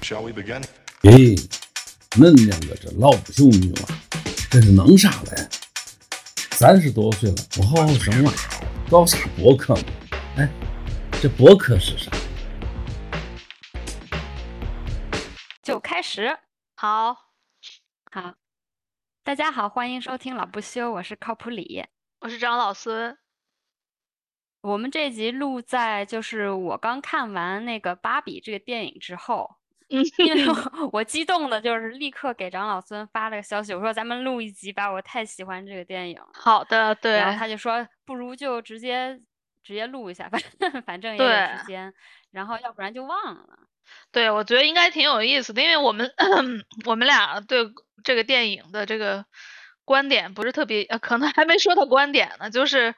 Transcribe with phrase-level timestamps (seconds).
[0.00, 0.62] Shall we begin?
[1.02, 1.36] 咦，
[2.12, 3.88] 恁两个这老不休女娃，
[4.50, 5.48] 这是弄啥嘞？
[6.52, 8.32] 三十多岁了，不好好生娃，
[8.90, 9.82] 搞啥博客嘛？
[10.36, 10.48] 哎，
[11.20, 12.10] 这博客是啥？
[15.62, 16.38] 就开始，
[16.74, 17.14] 好，
[18.10, 18.34] 好，
[19.22, 21.84] 大家好，欢迎收听老不休，我是靠谱李。
[22.20, 23.16] 我是张老孙。
[24.60, 29.61] 我们这集录在就是我刚看完那个《芭比》这个电影之后，嗯，
[30.18, 36.28] 因为 我我激动的就是立刻给长老孙发了个消息，我说咱们录一集吧，我太喜欢这个电影了。
[36.34, 37.12] 好的，对。
[37.12, 39.20] 然后他就说，不如就直接
[39.62, 41.92] 直接录一下，反 正反正也有对时间，
[42.30, 43.46] 然后要不然就忘了。
[44.10, 46.10] 对，我觉得应该挺有意思的，因为我们
[46.86, 47.68] 我们俩对
[48.02, 49.24] 这个电影的这个
[49.84, 52.94] 观点不是特别，呃，可能还没说到观点呢，就是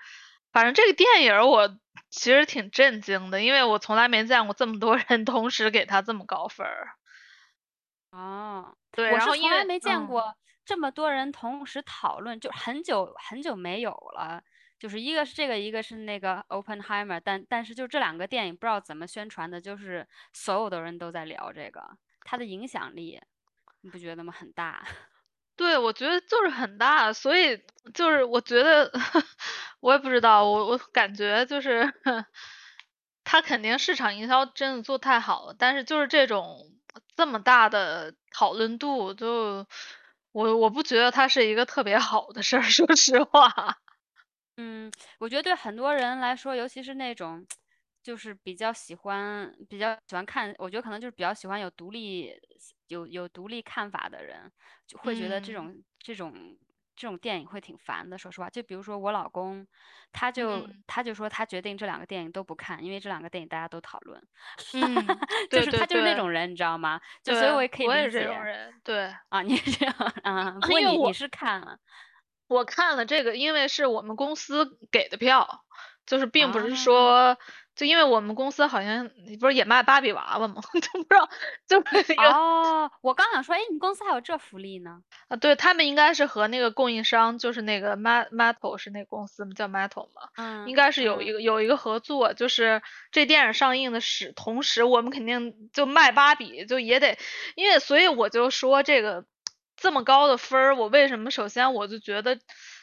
[0.53, 1.77] 反正这个电影我
[2.15, 6.95] 其实挺震惊的，因为我从来没见过这么多 人同时给他这么高分儿。
[8.11, 14.43] 哦，对，我是从来没见嗯过这么多人同时讨论，就很久很久没有了。
[14.79, 21.83] 就是一个是这个，一个是那个 Oppenheimer，但但是就这两个电影不知道怎么宣传的，就是所有的人都在聊这个，
[22.25, 23.21] 它的影响力，
[23.81, 24.33] 你不觉得吗？
[24.37, 24.87] 很大。
[25.57, 27.57] 对，我觉得就是很大，所以
[27.95, 28.91] 就是我觉得
[29.85, 31.93] 我也不知道，我我感觉就是
[33.23, 36.73] 他肯定市场营销真的做太好了，但是就是这种
[37.15, 39.67] 这么大的讨论度，就
[40.33, 43.77] 我我不觉得它是一个特别好的事儿， 说实话。
[44.57, 47.45] 嗯，我觉得对很多人来说，尤其是那种
[48.03, 52.33] 就是比较喜欢、比较喜欢看，我觉得可能就是比较喜欢有独立、
[52.87, 54.51] 有有独立看法的人，
[54.87, 56.33] 就会觉得这嗯种、这种
[56.97, 58.17] 这种电影会挺烦的。
[58.19, 59.67] 说实话，就比如说我老公，
[60.13, 64.23] 他就、嗯他就说他决定这两个电影都不看，因为这两个电影大家都讨论，
[64.75, 65.07] 嗯，
[65.51, 67.01] 就是他就是那种人，你知道吗？
[67.23, 69.15] 就所以我也可以理解我也是这种人，对。
[69.29, 70.53] 啊，你是这样啊？
[70.63, 71.79] 不过你你是看了
[72.47, 75.65] 我看了这个，因为是我们公司给的票，
[76.07, 77.39] 就是并不是啊说，
[77.77, 80.63] 就因为我们公司好像不是也卖芭比娃娃吗？
[80.81, 81.29] 就不知道，
[81.67, 85.01] 就是哦，我刚想说，哎，你们公司还有这福利呢？
[85.29, 89.45] 啊，对他们应该是和那个供应商，就是那个 Metal 是那个公司？
[89.57, 90.29] 叫 Metal 嘛？
[90.37, 92.81] 嗯，应该是有一嗯个有一个合作，就是
[93.11, 97.19] 这电影上映的时同时，我们肯定就卖芭比，就也得，
[97.57, 99.25] 因为所以我就说这个
[99.77, 102.39] 这么高的分儿，我为什么首先我就觉得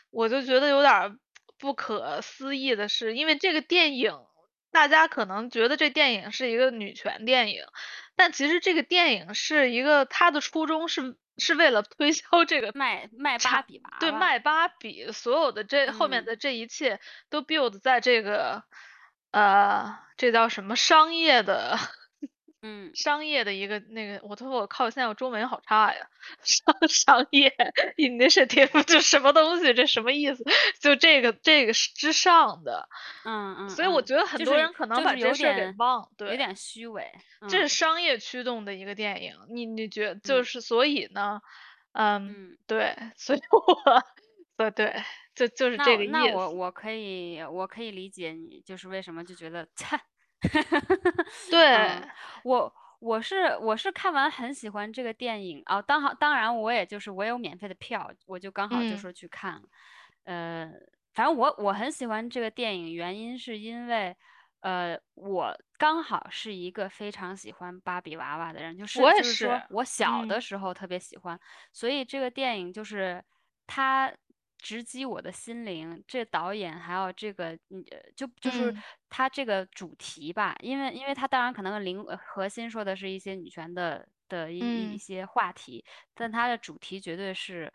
[0.10, 1.16] 我就觉得有点儿
[1.58, 4.14] 不可思议的是，因为这个电影
[4.72, 7.64] 大家可能觉得这电影是一个女权电影，
[8.16, 16.26] 但其实这个电影是一个它的初衷是是为了推销这个卖卖产芭比娃娃，对，卖芭比，所有的这后面嗯。
[16.26, 17.00] 的这一切
[17.30, 18.64] 都 build 在这个，
[19.32, 21.78] 呃，这叫什么商业的
[22.64, 26.08] 嗯，商业的一个那个，我都我靠，现在我中文好差呀，
[26.44, 27.50] 商商业
[27.98, 30.44] initiative 就什么东西，这什么意思？
[30.80, 32.88] 就这个这个之上的，
[33.26, 37.12] 嗯嗯，所以我嗯觉得很多人可能把这事儿给点忘，对，有点虚伪，
[37.48, 37.76] 这是嗯。
[37.76, 40.44] 商业驱动的一个电影，你你觉就嗯。
[40.44, 41.42] 是所以呢，
[41.94, 44.04] 嗯，嗯，对，所以我，
[44.58, 45.04] 对对，
[45.36, 46.12] 就就是这个意思。
[46.14, 49.86] 那我我可以我可以理解你，就是为什么就觉得切，
[51.50, 52.10] 对嗯，
[52.44, 59.62] 我我是我是看完很喜欢这个电影哦，当好当然我也就是我有免费的票，我就刚好就嗯说去看了，
[60.26, 60.72] 呃，
[61.14, 64.16] 反正我我很喜欢这个电影，原因是因为。
[64.64, 71.40] 呃，我刚好是一个非常喜欢芭比娃娃的人，就是我也就是说我小的嗯时候特别喜欢，
[71.74, 73.24] 所以这个电影就是
[73.66, 74.14] 它
[74.62, 76.02] 直击我的心灵。
[76.08, 85.84] 这导演还有这个，嗯，呃就就是嗯它这个主题吧，因为因为他当然可能零呃核心说的是一些女权的的一一些话题，
[86.14, 87.74] 但它的主题绝对是。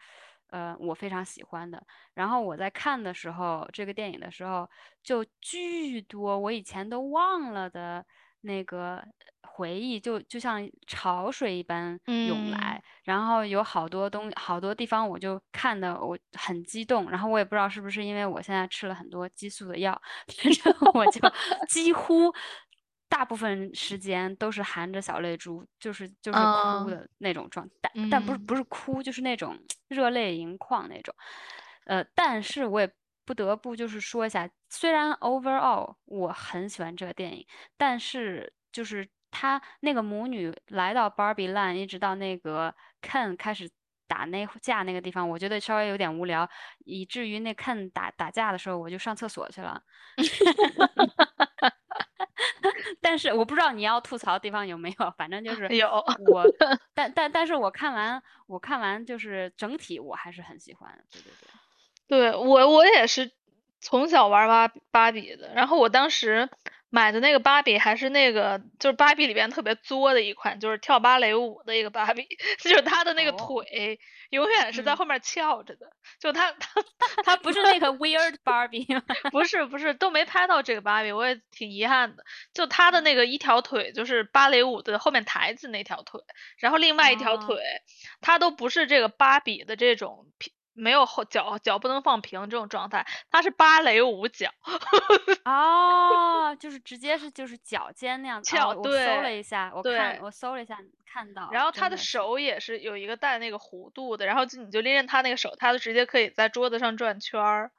[0.49, 1.85] 呃，我非常喜欢的。
[2.15, 4.71] 然后我在看的时候，这个电影的时候，
[5.03, 8.07] 就巨多我以前都忘了的
[8.47, 9.05] 那个
[9.43, 12.82] 回忆，就就像潮水一般涌嗯来。
[13.05, 20.00] 然后有好多东好多地方我就看的我很激动，然后我也不知道是不是因为我现在吃了很多激素的药，
[20.43, 21.20] 反正我就
[21.69, 22.32] 几乎
[23.09, 29.56] 大部分时间都是含着小泪珠，就是就是哭嗯的那种状态，但但不是嗯不是哭，就是那种
[29.88, 31.15] 热泪盈眶那种。
[31.85, 32.93] 呃，但是我也
[33.26, 37.46] 不得不就是说一下，虽然 overall 我很喜欢这个电影，
[37.76, 43.69] 但是就是他那个母女来到 Barbie Land，一直到那个 Ken 开始
[44.06, 46.49] 打那架那个地方，我觉得稍微有点无聊，
[46.84, 49.82] 以至于那 Ken 打打架的时候，我就上厕所去了。
[53.00, 55.88] 但是我不知道你要吐槽的地方有没有，反正就是有
[56.31, 56.44] 我，
[56.94, 61.49] 但但但是我看完我看完就是整体我还是很喜欢，对对对，
[62.08, 63.32] 对我我也是
[63.81, 66.49] 从小玩芭芭比的，然后我当时。
[66.88, 72.23] 买的那个芭比还是那个，就是芭比里边特别作的一款，就是跳芭蕾舞的一个芭比，
[72.62, 73.99] 就是她的那个腿
[74.31, 76.73] 永远是在后面翘着的，就她她
[77.25, 78.87] 她不是那个 weird Barbie？
[79.32, 82.25] 不是不是，都没拍到这个芭比，我也挺遗憾的。
[82.55, 86.20] 就她的那个一条腿就是芭蕾舞的后面台子那条腿，
[86.58, 87.58] 然后另外一条腿，
[88.20, 90.29] 她都不是这个芭比的这种。
[90.76, 94.50] 没有后脚脚不能放平这种状态，它是芭蕾舞脚。
[95.44, 98.69] 哦，就是直接是就是脚尖那样翘。
[98.69, 98.90] 我搜
[99.23, 100.78] 了一下，我看我搜了一下
[101.11, 101.49] 看到。
[101.50, 107.72] 然后他的手也是有一个带那个弧度的，然后就你就拎着他那个手，他就直接可以在桌子上转圈儿。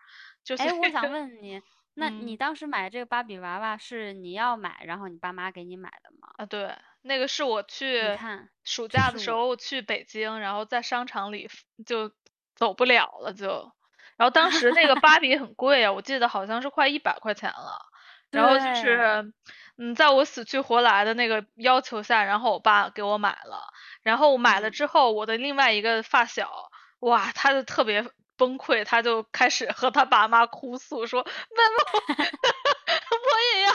[0.43, 0.63] 就是。
[0.63, 1.61] 哎，我想 问你，
[1.93, 6.29] 那你当时买这个芭比娃娃是你要买，然后你爸妈给你买的吗？
[6.38, 6.73] 啊，对，
[7.03, 8.17] 那个是我去
[8.63, 11.47] 暑假的时候去北京，然后在商场里
[11.85, 12.11] 就。
[12.57, 13.71] 走不了了就，
[14.18, 17.86] 然后当时那个芭比很贵啊，我记得好像是快一百块钱了。
[18.30, 19.31] 然后就是，
[19.77, 23.71] 嗯，在我死去活来的那个要求下，然后我爸给我买了。
[24.04, 26.69] 然后买了之后，我的另外一个发小，
[27.00, 28.06] 哇，他就特别
[28.36, 31.30] 崩溃，他就开始和他爸妈哭诉说：“妈
[31.77, 33.71] 妈， 我也要。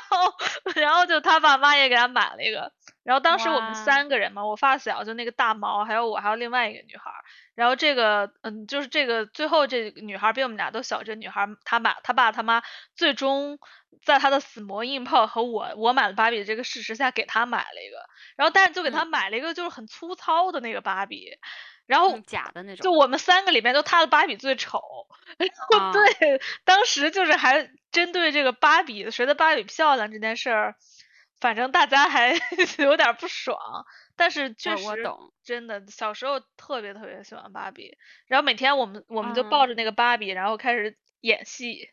[0.77, 2.73] ”然后就他爸妈也给他买了一个。
[3.05, 7.11] 然后当时我们三个人嘛，我发小就那个大毛，还有我，还有另外一个女孩。
[7.55, 12.63] 然后这个，嗯，就是这个最后这个女孩比我们俩都小，这女孩她妈她爸她妈
[12.97, 13.59] 最终
[14.05, 17.99] 在她的死磨硬泡和我我买了芭比这个事实下给她买了一个，
[18.37, 21.31] 然后但是就给她买了一个就是很粗糙的那个芭比，
[21.87, 24.81] 然后假的那种，就我们三个里面就她的芭比最丑，
[25.93, 30.75] 对，当时就是还针对这个芭比谁的芭比漂亮这件事儿，
[31.41, 32.33] 反正大家还
[32.79, 33.85] 有点不爽。
[34.17, 34.85] 但是确实，
[35.43, 41.89] 真的小时候特别特别喜欢芭比，然后每天我们我们就抱着那个芭比，然后开始演戏。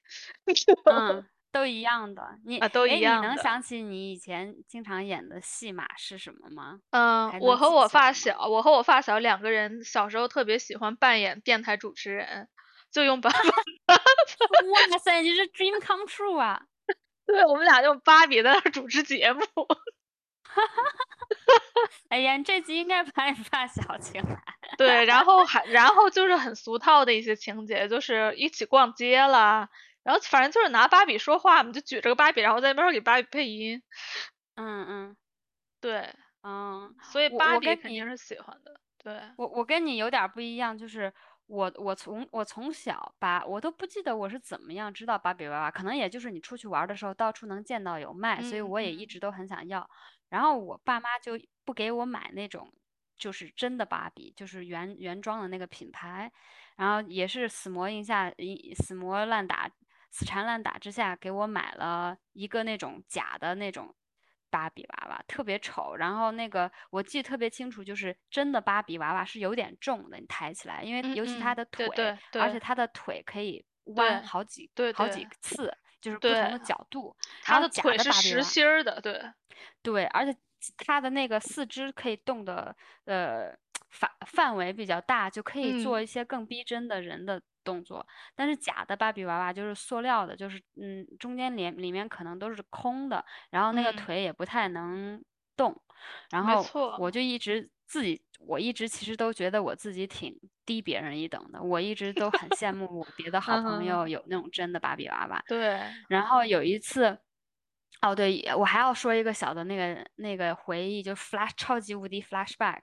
[0.91, 2.21] 嗯，都一样的。
[2.45, 3.21] 你啊，都一样。
[3.23, 6.79] 你能想起你以前经常演的戏码是什么吗？
[6.91, 12.47] 嗯，我和我发小，我和我发小两个人小时候特别喜欢扮演电台主持人，
[12.91, 13.37] 就用芭比。
[14.91, 16.61] 哇塞，你是 dream come true 啊！
[17.25, 19.41] 对，我们俩用芭比在那主持节目。
[20.49, 21.89] 哈哈哈！
[22.09, 24.43] 哎呀，这集应该把你发小请来。
[24.77, 29.69] 对，然后还然后就是很俗套的一些情节，就是一起逛街了，
[30.03, 33.81] 然后反正就是拿芭比说话嘛，就举着个芭比，然后在那边给芭比配音。
[34.55, 35.17] 嗯嗯，
[35.79, 36.13] 对，
[36.43, 38.79] 嗯，所以芭比肯定是喜欢的。
[39.03, 41.13] 对，我我跟你有点不一样，就是
[41.47, 49.89] 我我从我从小把我都不记得我是怎么样知道芭比娃娃，可能也就是你出去玩的时候到处能见到有卖，所以我也一直都很想要。
[50.29, 52.71] 然后我爸妈就不给我买那种，
[53.17, 56.31] 就是真的芭比，就是原原装的那个品牌。
[56.75, 58.31] 然后也是死磨硬下，
[58.77, 59.69] 死磨烂打，
[60.11, 63.93] 死缠烂打之下，给我买了一个那种假的那种
[64.49, 65.97] 芭比娃娃，特别丑。
[65.97, 71.85] 然后那个我记得特别清楚，就是真的芭比娃娃是有点重的，你抬起来，因为尤其它的腿，
[72.39, 73.65] 而且它的腿可以
[73.97, 77.15] 弯好几好几次，就是不同的角度。
[77.43, 79.21] 它的腿是实心儿的，对。
[79.81, 80.37] 对，而且
[80.77, 82.75] 它的那个四肢可以动的，
[83.05, 83.55] 呃，
[83.89, 88.05] 范范围比较大，就可以做一些更逼真的人的动作。
[88.35, 95.23] 但是假的芭比娃娃就是塑料的，就是嗯，中间连里面可能都是空的，然后那个腿也不太能
[95.55, 95.81] 动。
[96.29, 96.65] 然后
[96.97, 100.33] 我就一直自己，我一直其实都觉得我自己挺
[100.65, 105.43] 低别人一等的，我一直都很羡慕我别的好朋友有那种真的芭比娃娃。
[105.47, 105.81] 对。
[106.07, 107.17] 然后有一次。
[108.01, 112.79] 哦，对，我还要说一个小的那个那个回忆，就 flash 超级无敌 flashback，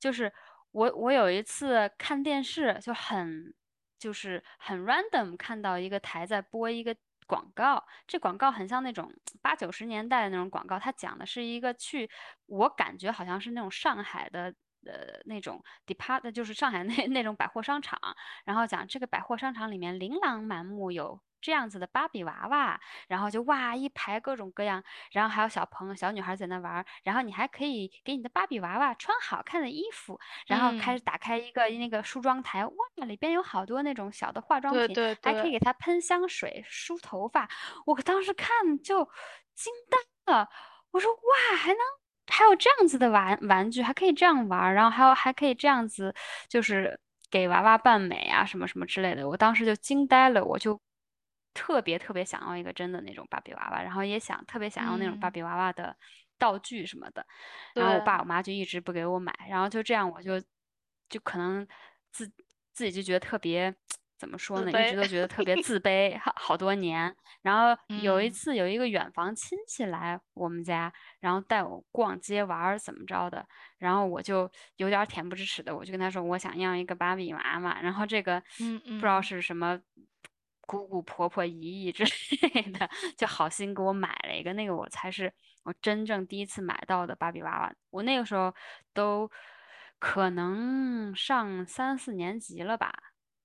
[0.00, 0.32] 就是
[0.72, 3.54] 我我有一次看电视就很
[3.96, 6.96] 就是很 random 看到一个台在播一个
[7.26, 12.08] 广告，这广告很像那种八九十年代的那种广告，它讲的是一个去，
[12.46, 14.54] 我感觉好像是那种上海的
[14.86, 17.98] 呃那种 depart，就是上海那那种百货商场，
[18.44, 21.20] 然后讲这个百货商场里面琳琅满目有。
[21.38, 32.72] 这样子的芭比娃娃，然后就哇一排各种各样，然后还有小朋友、小女孩在那玩，然后你还可以给你的芭比娃娃穿好看的衣服，然后开始打开一个那个梳妆台，哇，
[33.06, 37.48] 里边有好多那种小的化妆品，对还可以给它喷香水、梳头发。
[37.84, 39.04] 我当时看就
[39.54, 39.72] 惊
[40.24, 40.48] 呆了，
[40.90, 41.78] 我说哇，还能
[42.28, 46.14] 还有这样子的玩玩具，还可以这样玩，然后还有还可以这样子，
[46.48, 46.98] 就是
[47.30, 49.28] 给娃娃扮美啊什么什么之类的。
[49.28, 50.80] 我当时就惊呆了，我就。
[51.58, 55.96] 特别特别想要一个真的那种芭比娃娃，然后也想特别想要那种芭比娃娃的
[56.38, 57.26] 道具什么的，
[57.74, 60.38] 然后我爸我妈就一直不给我买，然后就这样我就
[61.08, 61.66] 就可能
[62.12, 62.30] 自
[62.74, 63.74] 自己就觉得特别。
[64.18, 64.70] 怎么说呢？
[64.70, 67.14] 一直都觉得特别 自卑，好好多年。
[67.42, 73.46] 然后有一次，有一个远房亲戚来我们家，然后带我逛街玩儿，怎么着的？
[73.78, 77.78] 然后我就有点恬不知耻的，我就跟他说，我想要一个芭比娃娃。
[77.82, 79.78] 然后这个，嗯不知道是什么
[80.62, 82.02] 姑姑婆婆姨姨之
[82.54, 84.52] 类的，就好心给我买了一个。
[84.54, 85.32] 那个我才是
[85.62, 87.72] 我真正第一次买到的芭比娃娃。
[87.90, 88.52] 我那个时候
[88.92, 89.30] 都
[90.00, 92.92] 可能上三四年级了吧。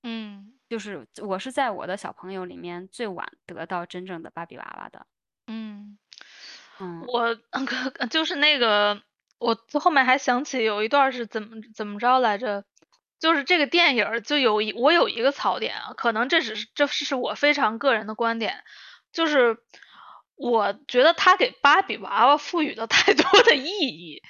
[0.02, 0.52] 嗯。
[0.68, 5.06] 就是我是在我的小朋友里面最晚得到真正的芭比娃娃的，
[5.46, 5.98] 嗯，
[6.80, 7.36] 嗯，我
[8.08, 9.02] 就是那个，
[9.36, 12.64] 我后面还想起有一段是怎么怎么着来着，
[13.18, 18.64] 就是这个电影就有一我有一个槽点啊，可能这只是这是我非常个人的观点，
[19.12, 19.58] 就是
[20.36, 24.22] 我觉得他给芭比娃娃赋予了太多的意义，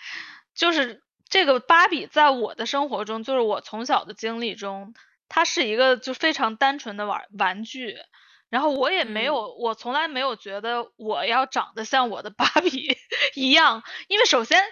[0.57, 4.93] 就是这个芭比在我的生活中，就是我从小的经历中。
[5.35, 7.97] 它是一个就非常单纯的玩玩具，
[8.51, 12.99] 然后我也没有，我从来没有觉得我要长得像我的芭比
[13.35, 14.63] 一样，因为首先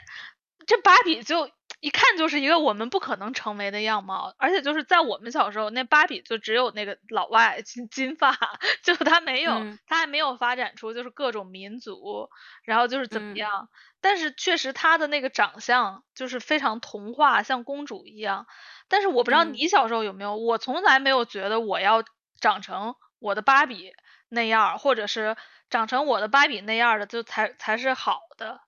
[0.66, 1.50] 这芭比就
[1.80, 8.36] 一看就是一个我们不可能成为的样貌，而且就是在我们小时候，那芭比就只有那个老外金金发，
[8.84, 9.52] 就他没有，
[9.86, 12.28] 他还没有发展出就是各种民族，
[12.64, 13.70] 然后就是怎么样，
[14.00, 18.46] 但是确实她的那个长相就是非常童话，像公主一样。
[18.88, 22.02] 但是我不知道你小时候有没有，我从来没有觉得我要
[22.40, 23.92] 长成我的芭比
[24.28, 25.36] 那样，或者是
[25.68, 28.60] 长成我的芭比那样的就才才是好的。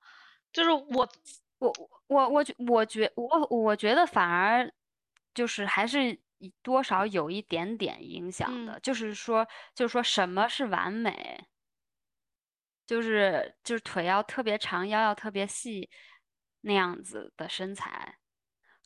[0.53, 1.09] 就是我
[1.59, 1.73] 我
[2.09, 4.71] 我我觉我觉我我觉得反而
[5.35, 6.19] 就是还是
[6.63, 8.79] 多少有一点点影响的。
[8.81, 11.47] 就是说就是说什么是完美？
[12.87, 15.89] 就是就是腿要特别长，腰要特别细
[16.63, 18.19] 那样子的身材。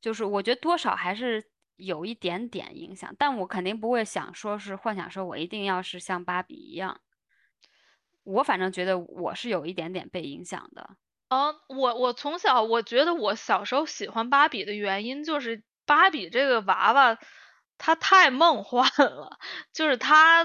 [0.00, 7.00] 就是我觉得多少还是有一点点影响，但我肯定不会想说是幻想说我一定要是像芭比一样。
[8.22, 10.96] 我反正觉得我是有一点点被影响的。
[11.28, 17.18] 嗯，我我从小我觉得我小时候喜欢芭比的原因就是芭比这个娃娃
[17.78, 19.38] 它太梦幻了，
[19.72, 20.44] 就是它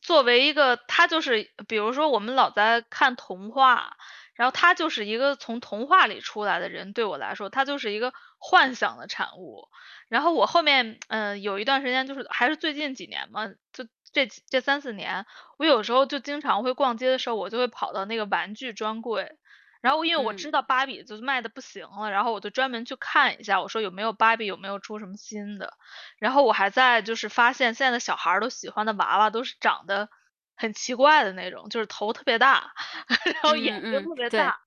[0.00, 3.96] 作为一个他就是比如说我们老在看童话。
[4.36, 9.68] 然后他就是一个从童话里出来的人，对我来说，他就是一个幻想的产物。
[10.08, 15.24] 然后我后面，嗯，有一段时间，就是还是最近几年嘛，就这这三四年，
[15.56, 19.38] 我有时候就经常会逛街的时候，我就会跑到那个玩具专柜。
[19.84, 25.74] 然后因为我知道芭比就卖的不行了，然后我就专门去看一下，我说有没有芭比有没有出什么新的。
[26.18, 30.08] 然后我还在就是发现现在的小孩都喜欢的娃娃都是长得。
[30.56, 32.72] 很奇怪的那种，就是头特别大，
[33.34, 34.60] 然后眼睛特别大，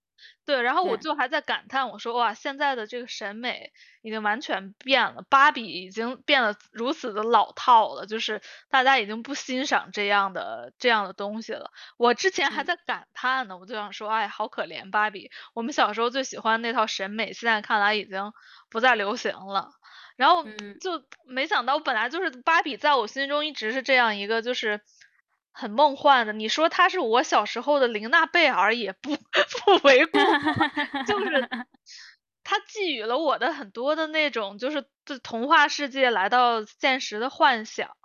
[0.47, 11.69] 对，然后我就还在感叹，我说哇，现在的这个审美已经完全变了，芭比已经变得如此的老套了，就是大家已经不欣赏这样的这样的东西了。
[11.97, 18.31] 我之前还在感叹呢，我就想说，哎，好可怜芭比，我们小时候最喜欢那套审美，现在看来已经
[18.69, 19.71] 不再流行了。
[20.15, 20.45] 然后
[20.79, 24.79] 就没想到，本来就是芭比在我心中一直是这样一个就是。
[25.59, 29.15] 很梦幻的，你说她是我小时候的玲娜贝尔也不
[29.65, 30.21] 不为过，
[31.07, 31.49] 就是
[32.43, 37.97] 她寄予了我的很多的那种，就是这童话世界来到现实的幻想，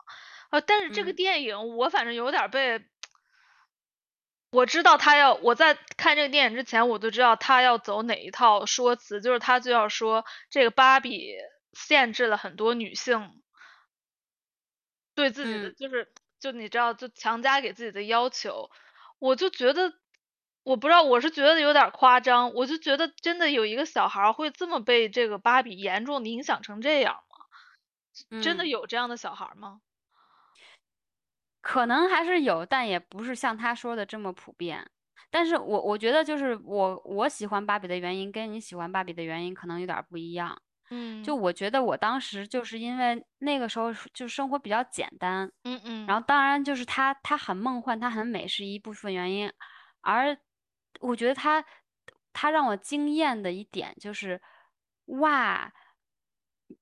[0.50, 2.82] 呃，但是这个电影我反正有点被，
[4.50, 11.34] 我知道他要我在看这个电影之前我就知道他要走哪一套说辞，就是他就要说这个芭比
[11.74, 13.42] 限制了很多女性
[15.14, 16.10] 对自己的就是。
[16.42, 18.68] 就你知道，就强加给自己的要求，
[19.20, 19.92] 我就觉得，
[20.64, 22.52] 我不知道，我是觉得有点夸张。
[22.54, 28.40] 我就觉得，真的有一个小孩会这么被这个芭比严重的影响成这样吗？
[28.42, 29.80] 真的有这样的小孩吗？
[31.60, 34.90] 可能还是有，但也不是像他说的这么普遍。
[35.30, 40.60] 但是我我觉得，就是我我喜欢芭比的原因，跟你喜欢芭比的原因可能有点不一样。
[40.94, 49.50] 嗯，就我觉得我当时就是因为那个时候就生活比较简单，嗯嗯，然后当然就是它它很梦幻，它很美是一部分原因，
[50.02, 50.36] 而
[51.00, 51.64] 我觉得它
[52.34, 54.38] 它让我惊艳的一点就是，
[55.06, 55.72] 哇，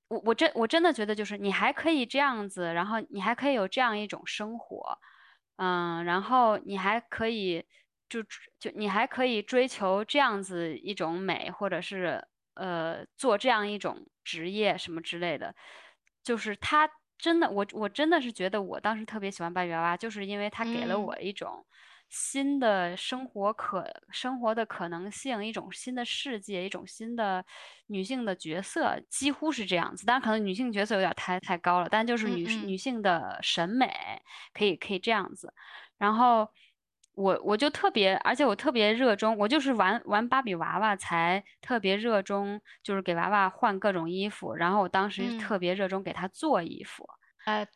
[0.08, 4.98] 我我真我真的觉得就是你还可以这样子，然后你还可以有这样一种生活，
[5.56, 7.64] 嗯，然后你还可以
[8.08, 8.20] 就
[8.58, 12.26] 就你还可以追求这样子一种美，或者是。
[12.54, 15.54] 呃，做这样一种职业什么之类的，
[16.22, 16.88] 就是他
[17.18, 21.64] 真的，我我真的是觉得我当时特别喜欢芭比娃娃，就是因为他给了嗯我一种
[22.08, 27.44] 新的生活可生活的可能性，一种新的世界，一种新的
[27.86, 30.04] 女性的角色，几乎是这样子。
[30.06, 33.88] 当然，可能女性角色有点太太高了，但就是女嗯嗯女性的审美
[34.52, 35.52] 可以可以这样子。
[35.98, 36.48] 然后
[37.20, 44.54] 我我就特别，而且我特别热衷，我就是玩玩芭比娃娃才特别热衷，就是给娃娃换各种衣服。
[44.54, 47.06] 然后我当时嗯特别热衷给她做衣服。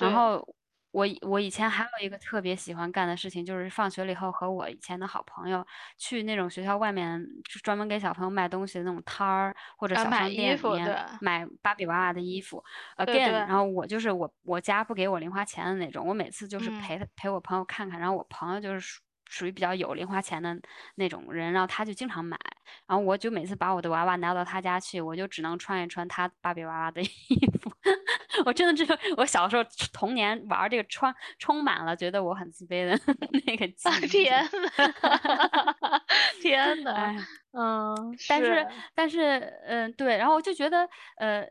[0.08, 0.46] 然，后
[0.92, 5.66] 我我以前还有一个特别喜欢干的事情，就是放学了以后和我以前的好朋友
[5.98, 7.20] 去那种学校外面
[7.52, 12.62] 就专门给小朋友卖东西的那种摊儿或者小商店里面买芭比娃娃的衣服。
[12.96, 20.58] 对 Again，对然后我就是我我家不给我零花钱的那种，我每次就是嗯陪他陪我朋友看看，然后我朋友就是属属于比较有零花钱的
[20.96, 22.38] 那种人，然后他就经常买，
[22.86, 27.70] 然后我就每次把我的娃娃拿到他家去，我就只能穿一穿他芭比娃娃的 衣服。
[28.46, 29.62] 我真的这个，我小时候
[29.92, 32.98] 童年玩这个穿充满了觉得我很自卑的
[33.46, 34.08] 那个记忆。
[34.08, 36.00] 天呐，
[36.42, 37.16] 天呐，哎，
[37.52, 37.94] 嗯，
[38.28, 40.88] 但是是但是嗯、对，然后我就觉得
[41.18, 41.46] 呃，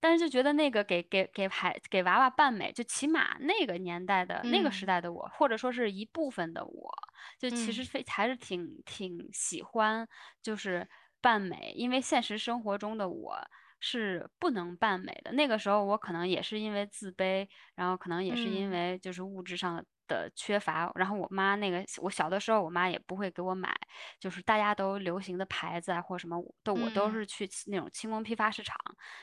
[0.00, 6.94] 但是就觉得那个给给给孩给娃娃扮美，就起码那个年代的、那个时嗯代的我，或者说是一部分的我，
[7.38, 10.08] 就其实嗯非还是挺挺喜欢
[10.42, 10.88] 就是
[11.20, 13.38] 扮美，因为现实生活中的我。
[13.80, 15.30] 是不能扮美的。
[15.30, 23.72] 那个时候我可能也是因为自卑，然后可能也是因嗯为就是物质上的缺乏，然后我妈那个我小的时候，我妈也不会给我买，
[24.18, 28.76] 就是大家都流行的牌子啊或者什么，都我都嗯是去那种轻工批发市场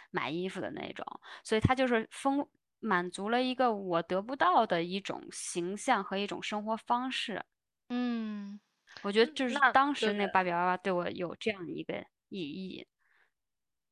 [0.09, 1.05] 买衣服的那种，
[1.43, 2.47] 所以她就是丰
[2.79, 7.43] 满足了一个我得不到的一种形象和一种生活方式。
[7.89, 8.59] 嗯，
[9.03, 12.87] 我觉得就是当时那芭比娃娃对我有这样一个意义。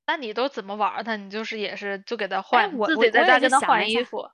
[0.05, 1.15] 那你都怎么玩儿它？
[1.15, 4.29] 你就是也是就给它哎，换，我自己在家跟它换衣服。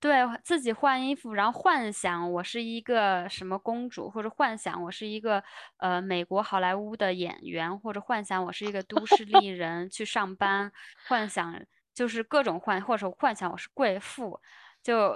[0.00, 5.44] 对，自己换衣服，然后幻想我是一个什么公主，或者幻想我是一个
[5.76, 10.72] 呃美国好莱坞的演员，或者幻想我是一个都市丽人去上班，
[11.06, 11.62] 幻想
[11.92, 14.40] 就是各种幻，或者幻想我是贵妇，
[14.82, 15.14] 就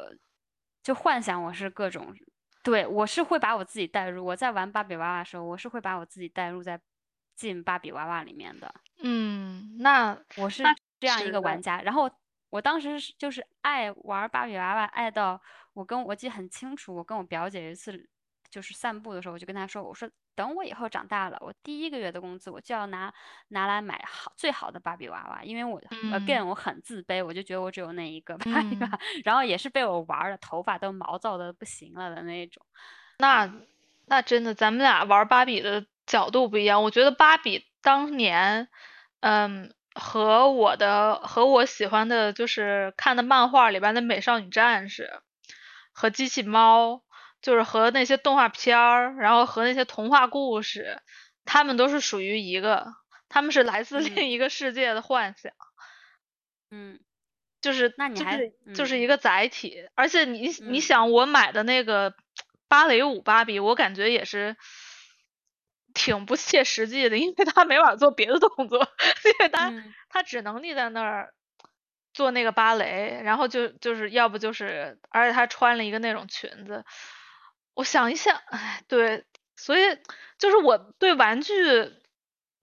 [0.82, 2.14] 就幻想我是各种，
[2.62, 6.80] 对，我是会把我自己带入，我在玩芭比娃娃的时候，我是会把我自己带入在
[7.34, 8.72] 进芭比娃娃里面的。
[9.02, 12.08] 嗯，那我是那这样一个玩家，然后
[12.50, 15.40] 我当时就是爱玩芭比娃娃，爱到
[15.72, 18.08] 我跟我记得很清楚，我跟我表姐有一次
[18.48, 23.12] 就是散步的时候，我就跟她说，我说等我以后长大了，我第一个月的工资我就要拿
[23.48, 25.80] 拿来买好最好的芭比娃娃，因为我、
[26.12, 32.64] again 嗯我很自卑，我就觉得我只有那一个芭比娃嗯娃，然后也是被我玩的头发都毛躁的不行了的那种。
[33.18, 33.52] 那
[34.06, 36.82] 那真的，咱们俩玩芭比的角度不一样。
[36.82, 38.68] 我觉得芭比当年，
[39.20, 45.20] 嗯，和我的和我喜欢的就是看的漫画里边的美少女战士
[45.92, 47.02] 和机器猫，
[47.42, 51.00] 就是和那些动画片儿，然后和那些童话故事，
[51.44, 52.86] 他们都是属于一个，
[53.28, 54.08] 他们是来自嗯。
[54.14, 55.52] 另一个世界的幻想。
[56.70, 56.98] 嗯，
[57.60, 58.98] 就是那你还就是就是。
[58.98, 60.80] 嗯一个载体，而且你你嗯。
[60.80, 62.14] 想，我买的那个
[62.68, 64.56] 芭蕾舞芭比，我感觉也是
[65.94, 68.78] 挺不切实际的，因为他没法做别的动作，
[69.24, 69.94] 因为他嗯。
[70.08, 71.34] 他只能立在那儿
[72.14, 76.84] 做那个芭蕾，然后就就是要不就是，而且他穿了一个那种裙子，
[77.74, 79.24] 我想一想，哎，对，
[79.56, 79.98] 所以
[80.38, 81.52] 就是我对玩具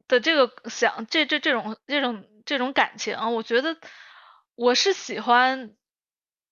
[0.08, 3.78] 的这个想这这这种这种这种感情，我觉得
[4.56, 5.70] 我是喜欢《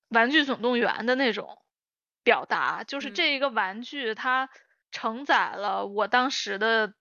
[0.10, 1.62] 玩具总动员》的那种
[2.24, 4.50] 表达，就是嗯这一个玩具它
[4.92, 6.94] 承载了我当时的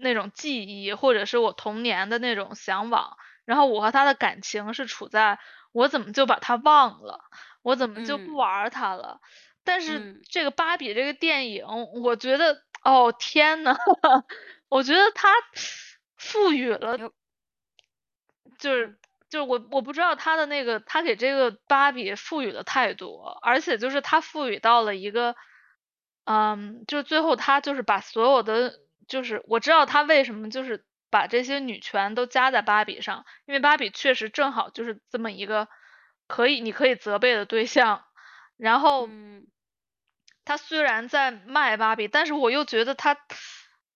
[0.00, 5.38] 那种记忆，或者是我童年的那种向往，然后我和他的感情是处在
[5.72, 7.24] 我怎么就把它忘了，
[7.62, 9.20] 我怎么就不嗯玩儿它了。
[9.64, 10.22] 但是嗯。
[10.28, 11.64] 这个芭比这个电影，
[12.02, 13.76] 我觉得，哦天呐，
[14.68, 15.28] 我觉得它
[16.16, 16.98] 赋予了，
[18.58, 18.96] 就是嗯。
[19.30, 25.36] 就是我我不知道他的那个他给这个芭比赋予的太多，而且就是他赋予到了一个，
[26.24, 28.74] 嗯，就是最后他就是把所有的，
[29.08, 35.68] 就是我知道他为什么就是把这些女权都加在芭比上，因为芭比确实正好就是这么一个
[36.26, 38.04] 可以你可以责备的对象，
[38.60, 39.06] 然后。
[39.08, 39.46] 嗯
[40.42, 43.16] 他虽然在卖芭比，但是我又觉得他，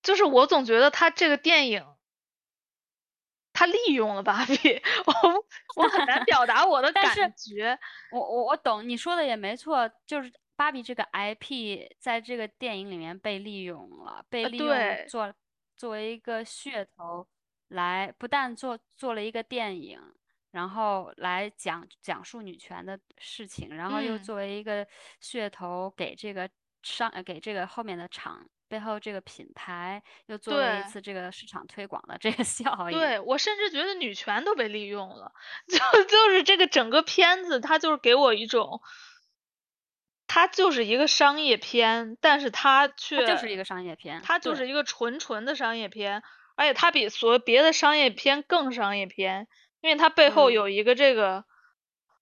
[0.03, 1.85] 就是我总觉得他这个电影，
[3.53, 4.55] 他利用了芭比，
[5.07, 7.77] 我我很难表达我的感觉。
[8.13, 15.35] 我我我懂你说的也没错，就是芭比这个 IP 在这个电影里面被利用了，被呃利用对做
[15.77, 17.27] 作为一个噱头
[17.69, 20.01] 来，不但做做了一个电影，
[20.55, 24.23] 然后来讲讲述女权的事情，然后又嗯。
[24.23, 24.87] 作为一个
[25.21, 26.49] 噱头给这个
[26.83, 32.97] 商呃给这个后面的厂背后这个品牌又做了一次这个市场推广的这个 效应。
[32.97, 35.33] 对我甚至觉得女权都被利用了，
[35.69, 38.81] 就就是这个整个片子，它就是给我一种，
[40.27, 46.23] 它就是一个商业片，但是它却它就是一个商业片，它就是一个纯纯的商业片，
[46.57, 49.49] 而且它比所别的商业片更商业片，
[49.85, 50.51] 因为它背后嗯。
[50.51, 51.45] 有一个这个，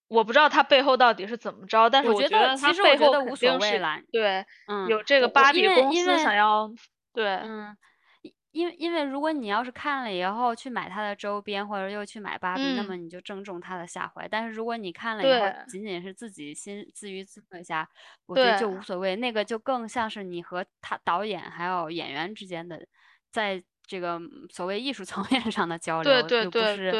[0.09, 6.68] 我不知道它背后到底是怎么着，但是我觉觉得其实它背后我觉得无所肯定是谓啦对，嗯，有这个芭比公司想要
[7.14, 7.77] 对，嗯，
[8.22, 12.87] 因因为因为如果你要是看了以后去买它的周边，或者又去买芭比，那嗯。
[12.88, 14.27] 么你就正中它的下怀。
[14.29, 17.88] 但是如果你看了以后仅仅是自己心自娱自乐一下，
[18.27, 18.83] 我觉得就无。
[18.83, 19.16] 所谓。
[19.16, 22.87] 那个就更像是你和他导演还有演员之间的，
[23.31, 26.98] 在这个嗯所谓艺术层面上的交对流，对对又不是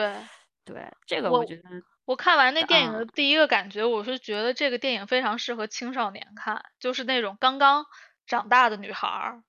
[0.67, 0.91] 对。
[1.07, 1.63] 这个我我觉得
[2.05, 7.87] 我看完那电影的嗯第一个感觉，我是觉得这个电影非常适合青少年看，就是那种刚刚
[8.27, 9.43] 长大的女孩儿，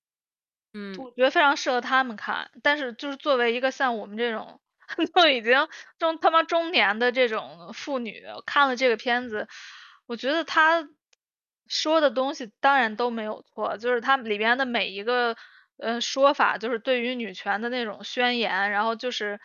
[0.74, 2.52] 嗯我觉得非常适合他们看。
[2.62, 4.62] 但是就是作为一个像我们这种
[5.14, 5.68] 都已经
[6.00, 9.48] 中他妈中年的这种妇女，看了这个片子，
[10.06, 10.88] 我觉得他
[11.68, 15.36] 说的东西当然都没有错，就是他里边的每一个
[15.78, 19.40] 呃说法，就是对于女权的那种宣言，然后就是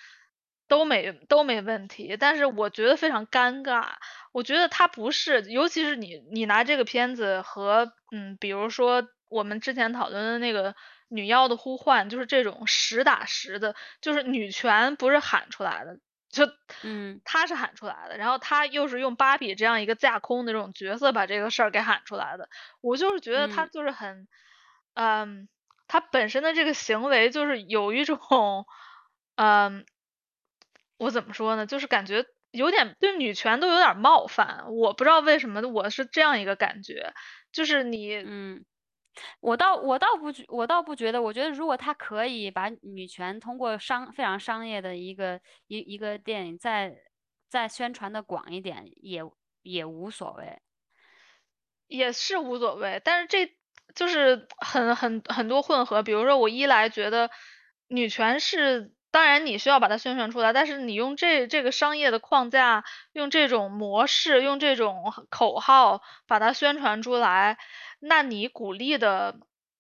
[0.68, 2.16] 都没都没问题。
[2.18, 3.87] 但是我觉得非常尴尬，
[4.33, 10.74] 我觉得他不是，尤其是你你拿这个片子和嗯，比如说我们之前讨论的那个。
[11.11, 16.44] 女妖的呼唤就是这种实打实的，就是女权不是喊出来的，就
[16.83, 22.50] 嗯他是喊出来的，然后他又是用芭比这样一个架空的这种角色把这个事儿给喊出来的。
[22.83, 24.28] 我就是觉得他嗯就是很，
[24.92, 25.48] 嗯，
[25.87, 28.66] 他本身的这个行为就是有一种，
[29.37, 29.87] 嗯，
[30.98, 31.64] 我怎么说呢？
[31.66, 34.66] 就是感觉有点对女权都有点冒犯。
[34.74, 37.14] 我不知道为什么我是这样一个感觉，
[37.52, 38.64] 就是你，嗯。
[39.40, 46.94] 我倒我倒不觉我倒不觉得，我觉得如果他可以把女权通过商非常商业的一个一一个电影再
[47.48, 49.22] 再宣传的广一点，也
[49.62, 50.61] 也无所谓。
[51.88, 53.56] 也是无所谓，但是这
[53.92, 56.04] 就是很很很多混合。
[56.04, 57.28] 比如说，我一来觉得
[57.88, 67.59] 女权是，当然你需要把它宣传出来，但是你用这这个商业的框架，用这种模式，用这种口号把它宣传出来，
[68.01, 69.37] 那你鼓励的，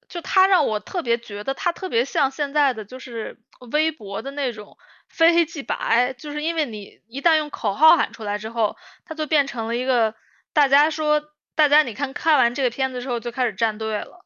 [0.08, 3.40] 就它让我特别觉得它特别像现在的就是
[3.72, 4.76] 微博的那种
[5.08, 10.14] 非黑即白，就是因为你一旦用口号喊出来之后，它就变成了一个
[10.52, 11.22] 大家说。
[11.58, 14.24] 大家你看看完这个片子之后就开始站队了，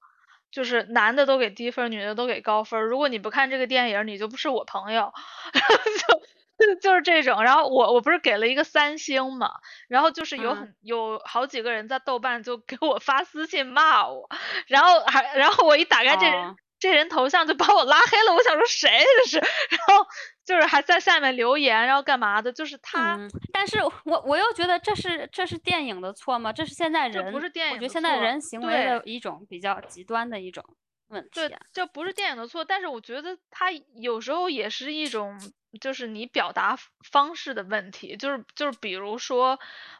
[0.52, 2.80] 就是男的都给低分，女的都给高分。
[2.84, 5.12] 如果你不看这个电影，你就不是我朋友，
[6.58, 7.42] 就就是这种。
[7.42, 9.50] 然后我我不是给了一个三星嘛，
[9.88, 14.28] 然后就是有很、嗯、有好几个人在豆瓣就给我发私信骂我，
[14.68, 18.90] 然后还然后我一打开这人、哦、这人头像就把我拉黑了，我想说谁
[19.24, 19.36] 这是，
[19.70, 20.06] 然后。
[20.44, 22.52] 就是还在下面留言，然后干嘛的？
[22.52, 26.52] 就是他，嗯、但是我我又觉得这是这是电影的错吗？
[26.52, 30.64] 这是现在人，不是电影我觉得现在人行为的一种比较极端的一种
[31.12, 31.48] 问题、啊。
[31.48, 35.38] 对，这不是电影的错，但是我觉得它有时候也是一种，
[35.80, 36.76] 就是你表达
[37.10, 38.16] 方式的问题。
[38.16, 39.58] 就是就是比如说，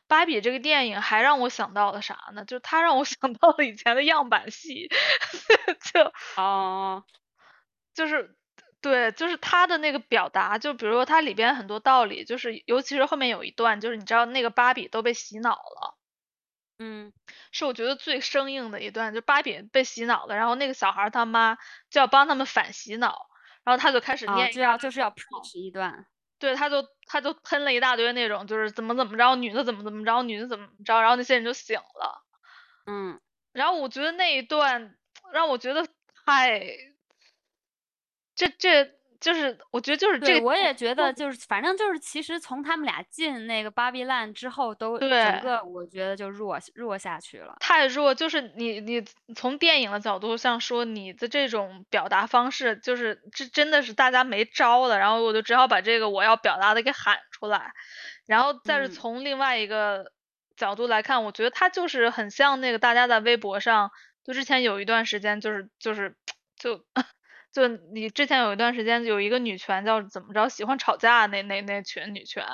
[0.09, 2.45] 芭比这个电影还让我想到了啥呢？
[2.45, 4.89] 就是它让我 想到了以前的样板戏，
[5.93, 7.05] 就哦，
[7.95, 8.37] 就是。
[8.83, 15.95] 对，就是他的那个表达，就比如说它里边很多道理，就是尤其是后面有一段，就是你知道那个芭比都被洗脑了，
[16.83, 17.13] 嗯，
[17.53, 21.57] 是我觉得最生硬的一段，就芭比被洗脑了，然后那个小孩他妈
[21.91, 23.29] 就要帮他们反洗脑，
[23.63, 26.07] 然后他就开始念，哦、就要就是要 preach 一段，
[26.39, 32.25] 对，他就他就喷了一大堆那种，就是怎么怎么着，女的怎么怎么着，女的怎么怎么着，然后那些人就醒了，
[32.87, 33.21] 嗯，
[33.53, 34.97] 然后我觉得那一段
[35.33, 35.87] 让我觉得
[36.27, 36.61] 太。
[38.35, 38.91] 这这
[39.23, 47.57] 就是，我觉得就是这个，我也觉得就是，反正就是，其实从他们俩进那个芭比 land 之后，都整个我觉得就弱弱下去了。
[47.61, 49.01] 太弱，就是你你
[49.37, 57.73] 从电影的角度上说，你的这种表达方式，就是这真的是大家没招了，然后我就只好把这个我要表达的给喊出来，
[58.27, 60.11] 然后再是从另外一个
[60.57, 63.93] 角度来看，嗯、我觉得他就是很像那个大家在微博上，
[64.25, 66.17] 就之前有一段时间就是就是
[66.59, 66.85] 就。
[67.53, 72.47] 就你之前有一段时间有一个女权叫怎么着喜欢吵架那那那群女权，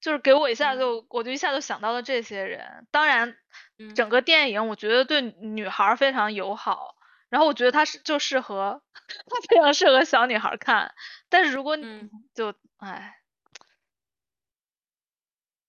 [0.00, 2.86] 就是给我一下就、嗯、我就一下就想到了这些人。
[2.90, 3.36] 当然，
[3.78, 6.94] 嗯、整个电影我觉得对女孩非常友好，
[7.28, 10.94] 然后我觉得它是就适合， 它非常适合小女孩看。
[11.28, 13.16] 但是如果你、嗯、就哎，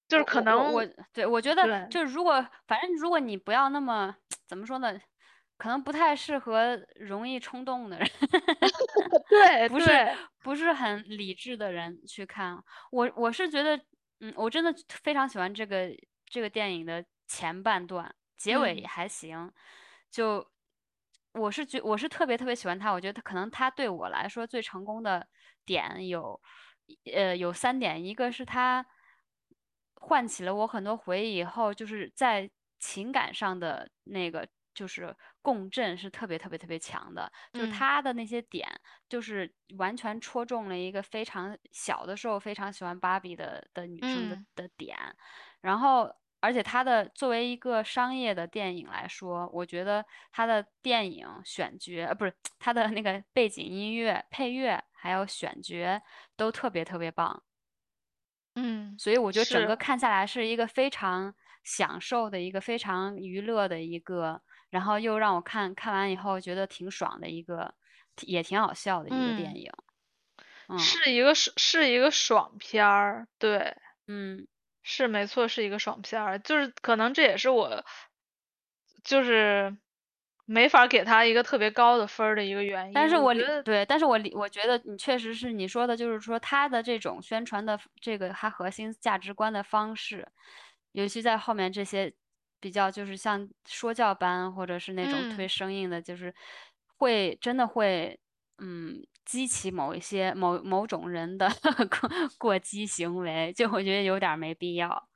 [0.08, 4.16] 就是可能我对我觉得就是如果反正如果你不要那么
[4.48, 5.00] 怎么说呢，
[5.60, 8.08] 可能不太适合容易冲动的人，
[9.30, 9.90] 对不是
[10.42, 12.58] 不是很理智的人去看。
[12.92, 13.78] 我我是觉得，
[14.22, 15.90] 嗯，我真的非常喜欢这个
[16.26, 19.52] 这个电影的前半段，结尾也嗯还行。
[20.10, 20.50] 就
[21.34, 25.28] 我是觉我是特别特别喜欢他，我觉得他可能他对我来说最成功的
[25.66, 26.40] 点有，
[27.14, 28.86] 呃，有三点，一个是他
[29.96, 34.48] 唤起了我很多回忆以后，就是在情感上的那个
[34.80, 38.66] 就是共振是特别特别特别强的，就是嗯他的那些点，
[39.10, 44.98] 就是完全戳中了一个非常小的时候非常喜欢芭比的的女生的嗯的点，
[45.60, 46.10] 然后。
[46.42, 56.02] 而且它的作为一个商业的电影来说，我觉得它的电影选角，呃，不是它的那个背景音乐、配乐还有选角
[56.38, 57.44] 都特别特别棒。
[58.56, 67.74] 嗯所以我觉得整个看下来是一个非常享受的一个非常娱乐的一个，然后又让我看看完以后觉得挺爽的一个，
[68.22, 69.72] 也挺好笑的一个电嗯影。
[70.68, 73.76] 嗯是一个是是一个爽片儿，对，
[74.08, 74.48] 嗯
[74.84, 77.84] 是没错，是一个爽片儿，就是可能这也是我
[79.04, 79.78] 就是
[80.46, 82.94] 没法给他一个特别高的分儿的一个原因。
[82.94, 90.28] 但是我理觉得对，但是我理我觉得你确实是你说的，就是说他的这种宣传的这个他核心价值观的方式，
[90.92, 92.14] 尤其在后面这些
[92.60, 96.34] 比较就是像说教班或者是那种特别嗯生硬的，就是
[96.98, 98.20] 会真的会
[98.60, 101.48] 嗯激起某一些某某种人的
[101.90, 105.08] 过过激行为，就我觉得有点儿没必要。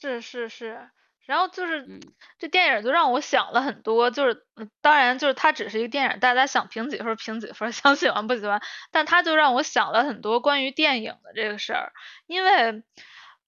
[0.00, 0.90] 是是是，
[1.24, 2.00] 然后就是嗯
[2.38, 11.92] 这电影就让我想了很多，就是嗯当然就是它只是一个电影，大家想评几分儿评几分儿， 想喜欢不喜欢，但它就让我想了很多关于电影的这个事儿，
[12.26, 12.82] 因为。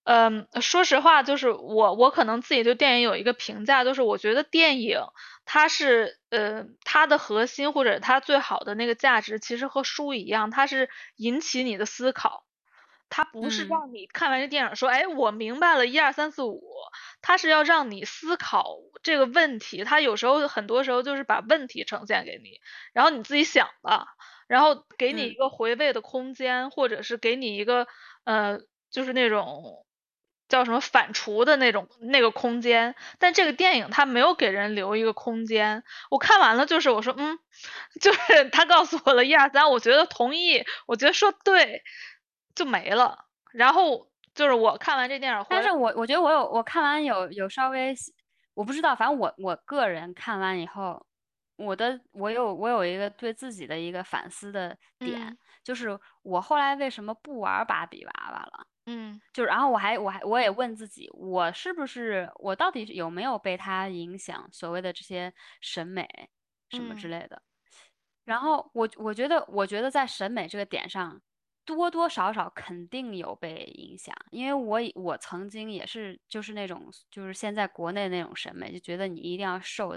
[0.07, 5.01] 嗯，说实话，就是我我可能自己对电影有一个评价，就是我觉得电影
[5.45, 12.45] 它是呃它的核心或者它最好的那个价值，其实和书一样，它是引起你的思考。
[13.09, 16.63] 它不是嗯让你看完这电影说，哎，我明白了，一二三四五，
[17.23, 19.85] 它是要让你思考这个问题。
[19.85, 22.61] 它有时候很多时候就是把问题呈现给你，
[22.93, 24.07] 然后你自己想吧，
[24.49, 27.87] 然后给你一嗯个回味的空间，或者是给你一个
[28.25, 29.85] 呃，就是那种
[30.49, 32.95] 叫什么反刍的那种那个空间。
[33.19, 35.83] 但这个电影它没有给人留一个空间。
[36.11, 37.39] 我看完了就是我说，嗯，
[38.01, 41.83] 就是他告诉我了一二三，我觉得同意，我觉得说对。
[42.55, 43.27] 就没了。
[43.53, 47.95] 然后就是我看完这电影，但是我我觉得我有我看完有有稍微，
[48.55, 51.05] 我不知道，反正我我个人看完以后，
[51.57, 58.67] 我的我有我有一个对自己的一个反思的点，嗯就是我后来为什么不玩芭比娃娃了？
[58.87, 66.09] 嗯就是然后我还我还我也问自己，我是不是我到底有没有被他影响所谓的这些审美
[66.69, 67.43] 什么之嗯类的？
[68.25, 71.23] 然后我我觉得我觉得在审美这个点上。
[71.67, 79.93] 多多少少肯定有被影响，因为我我曾经也是就是那种就是现在国内那种审美，就觉得你一定要瘦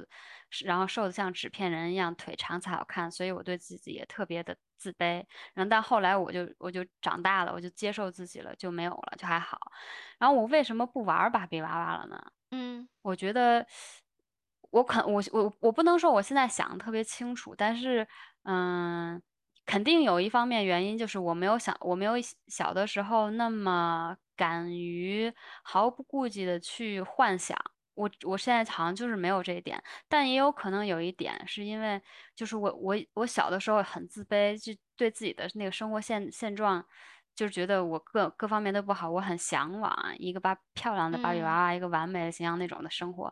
[0.66, 5.24] 然后瘦的像纸片人一样，腿长才好看，所以我对自己也特别的自卑。
[5.54, 9.58] 然后但后来我就我就长大了，我就接受自己了，就没有了，就还好。
[10.18, 12.20] 然后我为什么不玩芭比娃娃了呢？
[12.52, 13.66] 嗯我觉得
[14.72, 18.08] 我肯我我我不能说我现在想的特别清楚，但是
[18.44, 19.22] 嗯。
[19.70, 22.14] 肯定有一方面原因，就是我没有想，我没有
[22.48, 25.32] 小的时候那么敢于
[25.64, 27.56] 毫不顾忌的去幻想。
[27.94, 32.02] 我我现在好像就是没有这一点，但也有可能有一点是因为，
[32.36, 36.84] 就是我我我小的时候很自卑，就对自己的那个生活现现状，
[37.36, 43.32] 就是觉得我各各方面都不好，我很向往一个芭漂亮的芭比娃嗯娃，一个完美的形象那种的生活。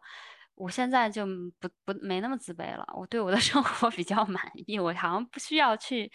[0.58, 1.26] 我现在就
[1.60, 6.12] 不不没那么自卑了，我对我的 生活比较满意，我好像不需要去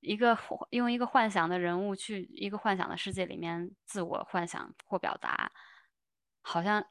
[0.00, 0.38] 一个
[0.70, 5.50] 用一个幻想的人物去一个幻想的世界里面自我幻想或表达，
[6.42, 6.84] 好像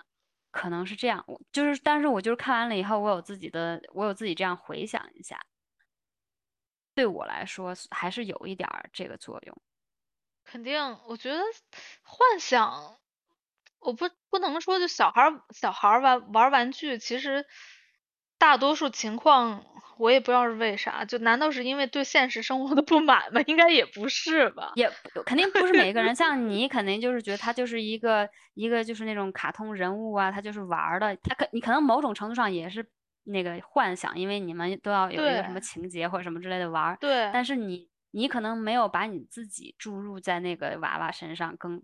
[0.52, 1.24] 可能是这样。
[1.28, 5.40] 我就是，但是我就是看完了以后，我有自己的，我有自己这样回想一下，
[6.96, 9.62] 对我来说还是有一点儿这个作用。
[10.44, 11.42] 肯定，我觉得
[12.04, 12.99] 幻想，
[13.80, 17.46] 我不不能说就小孩儿小孩儿玩玩玩具，其实
[18.38, 19.66] 大多数情况
[19.98, 23.42] 我也不知道是为啥，就难道是因为对现实生活的不满吗？
[23.48, 24.72] 应该也不是吧。
[24.76, 24.90] 也
[25.26, 32.86] 肯定不是每个人，像你肯定就是觉得他就是一个一个就是那种卡通人物啊，他就是玩儿的，他可你可能某种程度上也是
[33.24, 41.82] 那个幻想，因为你们都要有一个什么情节或者什么之类的玩儿，对，但是你你可能没有把你自己注入在那个娃娃身上，更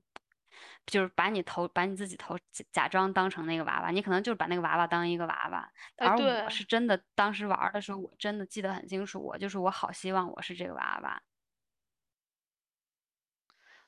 [0.85, 11.21] 就是把你投把你自己投假假装当成那个娃娃，你可能就是把那个娃娃当一个娃娃，而我是真的当时玩的时候，我真的记得很清楚，我就是我好希望我是这个娃娃。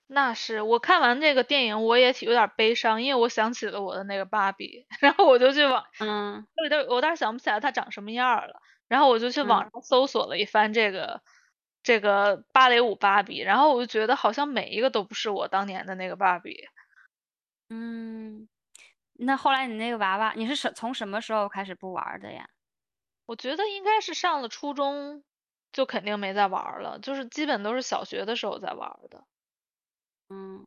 [0.09, 11.21] 那是我看完这个电影，我也挺有点悲伤，因为我想起了我的那个芭比， 然后我就去网，嗯我有点我有点想不起来她长什么样了，然后我就去网嗯上搜索了一番这个
[11.83, 16.67] 这个芭蕾舞芭比，然后我就觉得好像每一个都不是我当年的那个芭比。
[17.69, 18.47] 嗯，
[19.13, 22.49] 那后来你那个娃娃，你是什从什么时候开始不玩儿的呀？
[23.25, 25.23] 我觉得应该是上了初中
[25.73, 29.25] 就肯定没再玩儿了，就是基本都是小学的时候在玩儿的。
[30.29, 30.65] 嗯，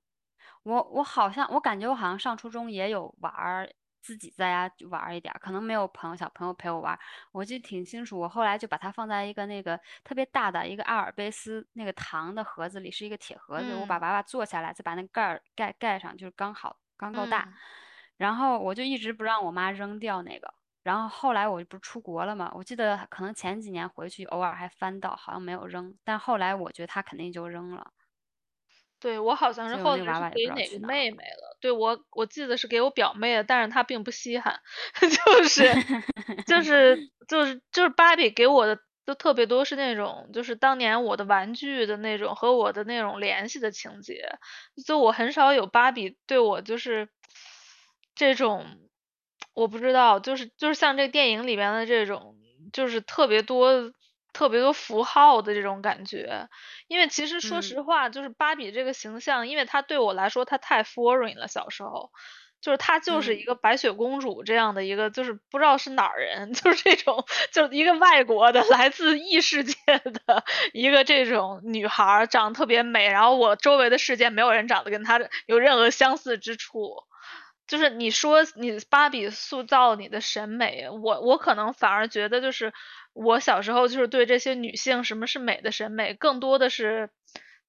[0.64, 3.70] 我我好像我感觉我好像上初中也有玩儿，
[4.02, 7.00] 自己在家就玩儿一点儿，可能没有朋友小朋友陪我玩儿。
[7.32, 17.44] 我记得挺清楚，我后来就把它放在一个那个特别大的一个阿尔卑斯那个糖的盒子里，是一个铁盒子，我把嗯娃娃做下来，再把那个盖儿盖盖上，就是刚好刚够大。
[17.48, 17.52] 嗯
[18.20, 20.52] 然后我就一直不让我妈扔掉那个。
[20.82, 27.92] 然后后来我不是出国了嘛，我记得可能前几年回去偶尔还翻到，好像没有扔，但后来我觉得她肯定就扔了。
[28.98, 34.60] 对，我好像是后给哪个妹妹了，对我我记得是给我表妹的，但是她并不稀罕，
[35.00, 35.72] 就是
[36.46, 44.38] 就是就是就是芭比给我的就特别多是那种就是当年我的玩具的那种和我的那种联系的情节，
[44.86, 47.08] 就我很少有芭比对我就是
[48.14, 48.66] 这种
[49.54, 52.36] 我不知道，就是就是像这电影里边的这种
[52.72, 53.92] 就是特别多
[54.32, 56.48] 特别多符号的这种感觉。
[56.86, 62.10] 因为其实说嗯实话，就是芭比这个形象，因为它对我来说它太 foreign 了，小时候，
[62.60, 77.04] 就是她就是一嗯个白雪公主这样的一个，就是不知道是哪儿人， 就是这种，就是一个外国的 来自异世界的一个这种女孩儿，长得特别美，然后我周围的世界没有人长得跟她有任何相似之处。
[77.66, 82.72] 就是你说你芭比塑造你的审美，我我可能反而觉得就是
[83.12, 87.10] 我小时候就是对这些女性什么是美的审美，更多的是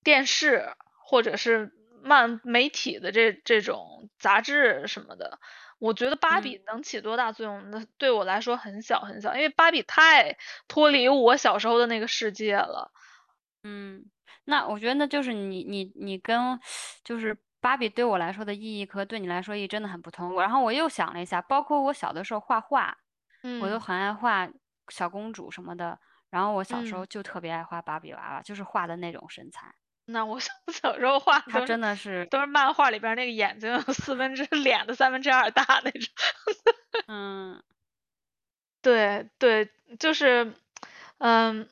[0.04, 0.74] 电视
[1.06, 1.72] 或者是
[2.04, 5.40] 漫媒体的这这种杂志什么的。
[5.80, 10.38] 我觉得芭嗯比能起多大作用，那对我来说很小很小，因为芭比太
[10.68, 12.92] 脱离我小时候的那个世界了。
[13.64, 14.06] 嗯，
[14.46, 16.60] 那我觉得那就是你你你跟
[17.04, 20.40] 就是芭比对我来说的意义和对你来说意义真的很不同。
[20.40, 22.96] 然后我又想了一下，包括我小的时候画画，
[23.60, 24.48] 我都嗯很爱画
[24.90, 26.00] 小公主什么的。
[26.30, 29.74] 然后我小时候嗯，就特别爱画芭比娃娃，就是画的那种身材，
[30.12, 36.10] 那我小小时候画的它都是真的是，都是漫画里边那个眼睛有四分之 脸的三分之二大那种。
[37.08, 37.62] 嗯
[38.82, 39.70] 对对，
[40.00, 40.54] 就是，
[41.20, 41.68] 嗯，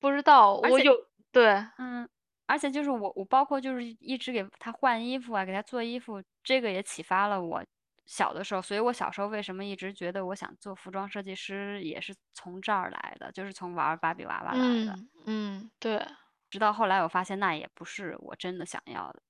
[0.00, 0.92] 不知道，我有，
[1.30, 2.08] 对，嗯，
[2.46, 7.64] 而且就是我我包括就是一直给他换衣服啊，给他做衣服，这个也启发了我
[8.06, 14.92] 小的时候，所以我小时候为什么一直觉得我想做服装设计师，也是从这儿来的，就是从玩芭比娃娃来的。
[14.92, 16.04] 嗯嗯，对，
[16.50, 19.22] 直到后来我发现那也不是我真的想要的，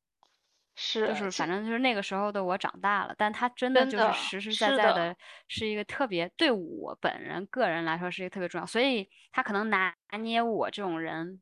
[0.77, 5.17] 是就是是，反正就是那个时候的我长大了，但他真的就是实实在，在的
[5.49, 11.41] 是一个特别对我本人个人来说是一个特别重要，所以他可能拿捏我这种人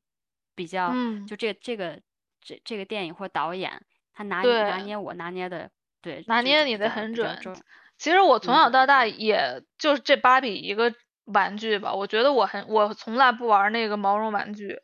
[0.54, 2.00] 比较，嗯，就这这个
[2.40, 7.38] 这这个电影或导演，他拿拿，捏我拿捏的，对，拿捏你的很准。
[7.98, 10.92] 其实我从小到大也就是这芭比一个
[11.24, 14.78] 玩具吧，我觉得我很，我从来不玩那个毛绒玩具，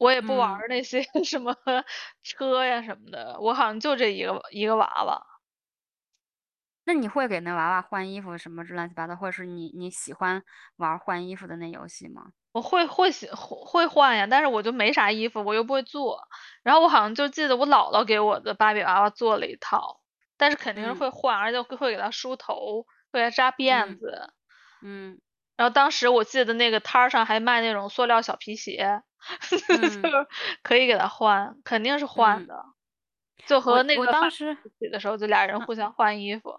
[0.00, 0.66] 我也不玩嗯。
[0.68, 1.54] 那些 什么
[2.22, 5.36] 车呀什么的，我好像就这一个一个娃娃。
[6.88, 10.40] 那你会给那娃娃换衣服什么之乱七八糟，或者是你你喜欢
[10.76, 12.30] 玩换衣服的那游戏吗？
[12.54, 16.22] 我会会喜会会换呀，但是我就没啥衣服，我又不会做。
[16.62, 20.00] 然后我好像就记得我姥姥给我的芭比娃娃做了一套，
[20.38, 22.82] 但是肯定是嗯会换，而且会会给它梳头，
[23.12, 24.32] 会给它扎辫嗯子。
[24.82, 25.20] 嗯
[25.56, 29.02] 然后当时我记得那个摊儿上还卖那种塑料小皮鞋，
[29.50, 30.26] 就嗯是
[30.62, 32.64] 可以给他换，肯定是换嗯，的。
[33.46, 34.56] 就和我我那个发当时
[34.92, 36.52] 的时候，就俩人嗯互相换衣服。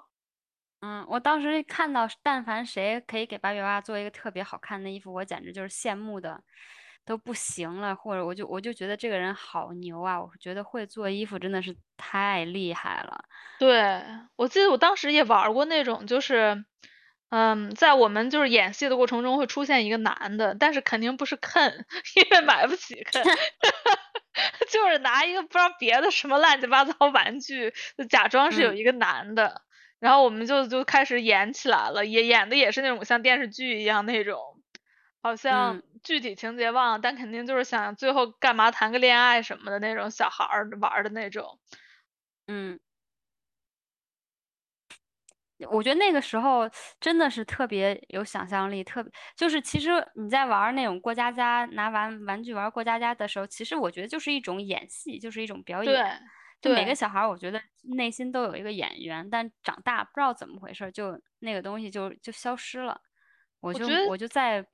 [0.81, 6.41] 嗯，我当时看到，但凡谁可以给芭比娃娃做一个特别好看的衣服，我简直就是羡慕的
[7.05, 10.21] 都不行了，或者我就我就觉得这个人好牛啊！
[10.21, 13.23] 我觉得会做衣服真的是太厉害了。
[13.59, 14.03] 对，
[14.35, 16.63] 我记得我当时也玩儿过那种，就是，
[17.29, 21.83] 嗯，在我们就是演戏的过程中会出现一个男的，但是肯定不是 Ken，
[22.15, 23.23] 因为买不起 Ken，
[24.71, 29.61] 就是拿一个不知道别的什么乱七八糟玩具，就假装是有嗯一个男的，
[29.99, 34.39] 然后我们就就开始演起来了，也演的也是那种像电视剧一样那种，
[35.21, 41.59] 好像嗯具体情节忘了，但肯定就是想最后干嘛谈个恋爱什么的那种小孩儿玩的那种。
[42.47, 42.79] 嗯，
[45.71, 56.21] 我觉得那个时候真的是特别有想象力，特别就是其实你在玩那种过家家，拿玩玩具玩过家家的时候，其实我觉得就是一种演戏，就是一种表对演。
[56.59, 57.61] 就每对个小孩儿，我觉得
[57.95, 62.99] 内心都有一个演员，但长大不知道怎么回事，就那个东西就就消失了，
[63.59, 64.65] 我就我就再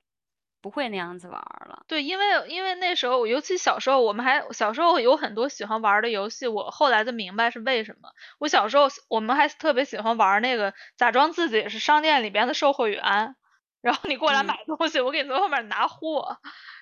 [0.64, 1.84] 不会那样子玩儿了。
[1.86, 8.08] 对，因为因为那时候，尤其小时候，我们还小时候有很多喜欢玩儿的游戏，我后来就明白是为什么。
[8.38, 13.36] 我小时候我们还特别喜欢玩儿那个，假装自己是商店里边的售货员，
[13.82, 16.38] 然后你过来嗯买东西，我给你从后面拿货。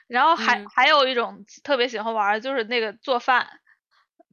[0.07, 3.49] 然后还嗯还有一种特别喜欢玩儿就是那个做饭，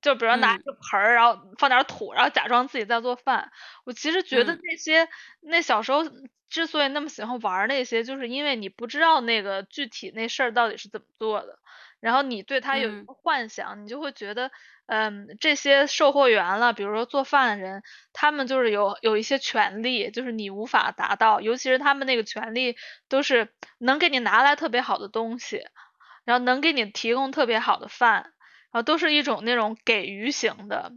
[0.01, 3.51] 就比如拿一嗯个盆儿，然后放点儿土，然后假装自己在做饭。
[3.85, 5.07] 我其实觉得嗯那些
[5.41, 6.03] 那小时候
[6.49, 11.59] 之所以那么喜欢玩儿那些，就是因为你不知道那个具体那事儿到底是怎么做的，
[11.99, 14.51] 然后你对他有一嗯个幻想，你就会觉得，
[14.87, 17.83] 嗯，这些售货员了，比如说做饭的人，
[18.13, 22.75] 他们就是有有一些权利，就是你无法达到，尤其是他们那个权利
[23.07, 25.63] 都是能给你拿来特别好的东西，
[26.25, 28.33] 然后能给你提供特别好的饭，
[28.71, 30.91] 然后都是一种那种给予型的。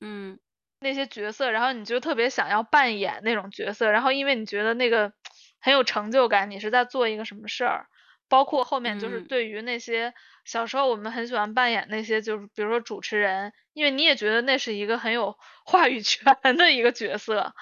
[0.00, 0.38] 嗯
[0.82, 5.12] 那些角色，然后你就特别想要扮演那种角色，然后因为你觉得那个
[5.60, 7.86] 很有成就感，你是在做一个什么事儿，
[8.28, 9.26] 包括后面就是嗯。
[9.26, 10.12] 对于那些
[10.44, 16.24] 小时候我们很喜欢扮演那些就是比如说主持人，因为你也觉得那是一个很有 话语权
[16.58, 17.54] 的一个角色，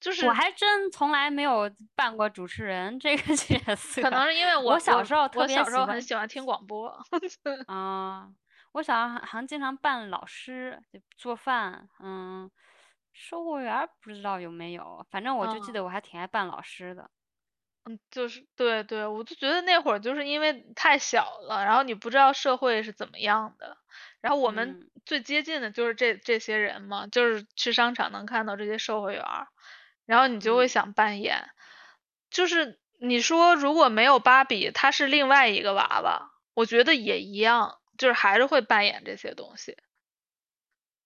[0.00, 4.02] 就是我还真从来没有扮过主持人这个 角色。
[4.02, 6.88] 可能是因为我我小时候特我别喜欢小时候很喜欢听广播，
[7.66, 8.28] 啊、
[8.74, 12.48] 我小时候好像经常扮老师，就做饭，嗯，
[13.12, 15.72] 售货员不知道有没有，反正我就记嗯。
[15.72, 17.10] 得我还挺爱扮老师的。
[17.86, 23.78] 嗯，就是对对，我就觉得那会儿就是因为太小了，然后你不知道社会是怎么样的，
[24.20, 24.90] 然后我们嗯。
[25.06, 29.24] 最接近的就是这这些人嘛，就是去商场能看到这些售货员，
[30.04, 30.70] 然后你就会嗯。
[30.70, 31.48] 想扮演，
[32.30, 39.76] 就是你说如果没有芭比，她是另外一个娃娃，我觉得也一样，就是还是会扮演这些东西。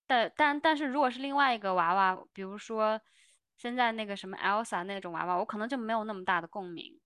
[0.06, 3.00] 但但但是如果是另外一个娃娃，比如说
[3.56, 7.00] 现在那个什么 Elsa 那种娃娃，我可能就没有那么大的共鸣。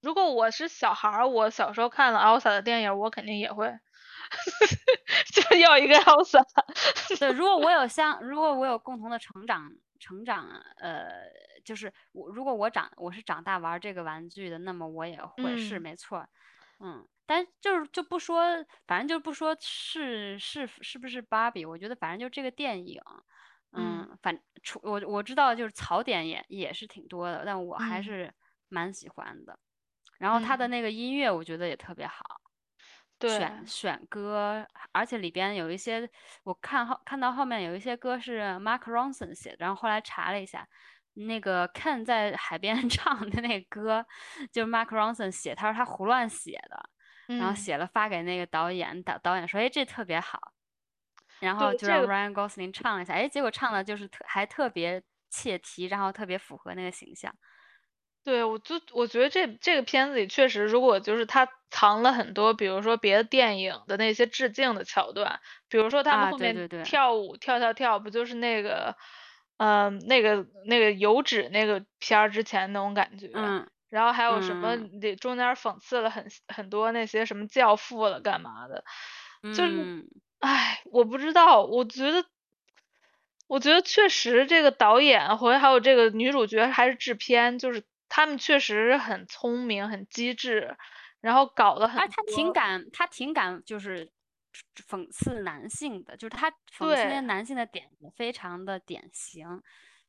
[0.00, 3.66] 如果我是小孩儿，我小时候看了 Elsa 的电影，我肯定也会
[5.34, 6.42] 就要一个 Elsa。
[7.18, 9.70] 对，如果我有相，如果我有共同的成长
[10.00, 10.46] 成长，
[10.78, 11.10] 呃，
[11.64, 16.26] 就是我如果我长我是长大玩这个玩具的，那么我也会是嗯没错，
[16.78, 18.44] 嗯，但就是就不说，
[18.86, 23.00] 反正就不说是是是不是芭比，我觉得反正就这个电影，
[23.72, 28.32] 嗯嗯，反除我我知道就是槽点也也是挺多的，但我还嗯是
[28.68, 29.58] 蛮喜欢的。
[30.18, 32.22] 然后他的嗯那个音乐我觉得也特别好。
[33.18, 36.08] 对，选选歌，而且里边有一些，
[36.44, 40.68] 我看后看到后面有一些歌是 Mark Ronson 写的，然后后来查了一下，
[41.14, 44.06] 那个 Ken 在海边 唱的那个歌，
[44.52, 46.90] 就是 Mark Ronson 写，他说他胡乱写的，
[47.34, 50.38] 然后嗯，写了发给那个导演，导导演说，哎，这特别好，
[51.40, 57.34] 然后对就让这个 Ryan Gosling 唱了一下，哎，结果唱的就是特还特别切题，然后特别符合那个形象。
[58.24, 66.68] 对，我就我觉得这这个片子里确实，如果就是他藏了很多，比如说别的电影的那些致敬的桥段，比如说他们啊后面对对。
[66.68, 68.96] 对跳舞跳跳跳，不就是那个，
[69.58, 78.84] 嗯、那个那个油脂那个片儿之前那种感觉，嗯然后还有什么嗯里中间讽刺了很很多那些什么教父了干嘛的，
[79.42, 80.08] 就是，嗯，
[80.40, 82.24] 唉，我不知道，我觉得。
[83.48, 90.76] 我觉得确实，这个导演和还有这个女主角还是制片，就是他们确实很聪明、很机智，
[91.20, 92.52] 然后搞得很而他挺。
[92.52, 94.10] 敢，他挺敢，就是
[94.88, 99.62] 讽刺男性的，就是他讽刺那些男性的点子非常的典型，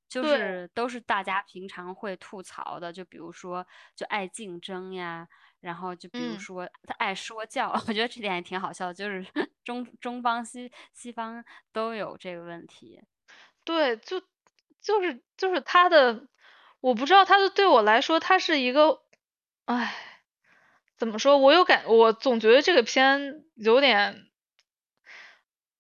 [0.10, 5.28] 就是都是大家平常会吐槽的，就比如说就爱竞争呀，
[5.60, 9.26] 然后就比如嗯说他爱说教， 我觉得这点也挺好笑，就是
[9.64, 11.44] 中中方西西方
[11.74, 13.02] 都有这个问题。
[13.64, 14.22] 对，就
[14.82, 16.28] 就是就是他的，
[16.80, 19.02] 我不知道他的对我来说，他是一个，
[19.66, 19.94] 唉，
[20.96, 21.38] 怎么说？
[21.38, 24.27] 我有感，我总觉得这个片有点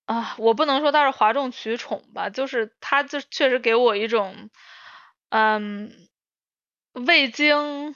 [0.08, 4.49] 啊，我不能说他是哗众取宠吧，就是他就确实给我一种，
[5.30, 5.91] 嗯，
[6.93, 7.93] 未经，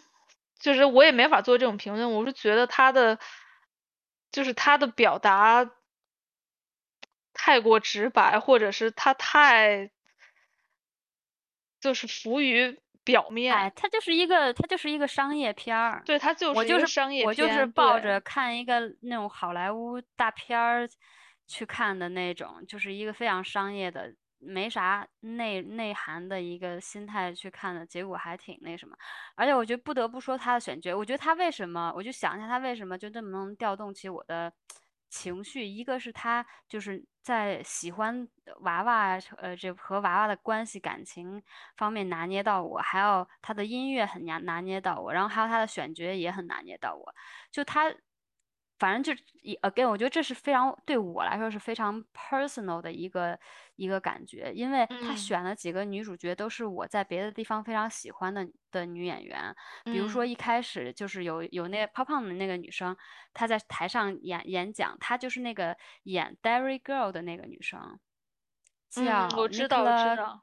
[0.59, 3.17] 就是我也没法做这种评论，我是觉得他的，
[4.29, 5.71] 就是他的表达
[7.33, 9.89] 太过直白，或者是他太，
[11.79, 16.03] 就是浮于表面哎，面，它就是一个，他就是一个商业片儿。
[16.05, 20.89] 对，他就是一我就是个商业我就是抱着看一个那种好莱坞大片儿
[21.51, 28.95] 去看的那种，就是一个非常商业的没啥内内涵的一个心态去看的，结果还挺那什么。
[29.35, 34.53] 而且我觉得不得不说他的选角，我觉得他为什么，我就想一下他为什么就这么能调动起我的
[35.09, 35.65] 情绪。
[35.67, 38.25] 一个是他就是在喜欢
[38.61, 41.43] 娃娃，呃，这和娃娃的关系感情
[41.75, 47.13] 方面拿捏到我，还有他的音乐很拿拿捏到我，然后还有他的选角也很拿捏到我，
[47.51, 47.93] 就他。
[48.81, 53.39] 反正就一 again，我觉得这是非常对我来说是非常 personal 的一个
[53.75, 62.97] 一个感觉，因为他选了几个女主角都是我在别的地方非常喜欢的的女演员，比如说一开始就是有有那个胖胖的那个女生，
[63.35, 67.99] 她在台上演演讲，她就是那个演 Dairy Girl 的那个女生，
[68.89, 69.27] 叫
[69.67, 70.39] Nicola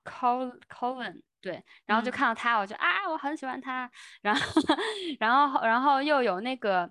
[0.68, 3.90] Colvin，对，然后就看到她，我就啊，我很喜欢她，
[4.22, 4.40] 然后
[5.18, 6.88] 然后然后又有那个。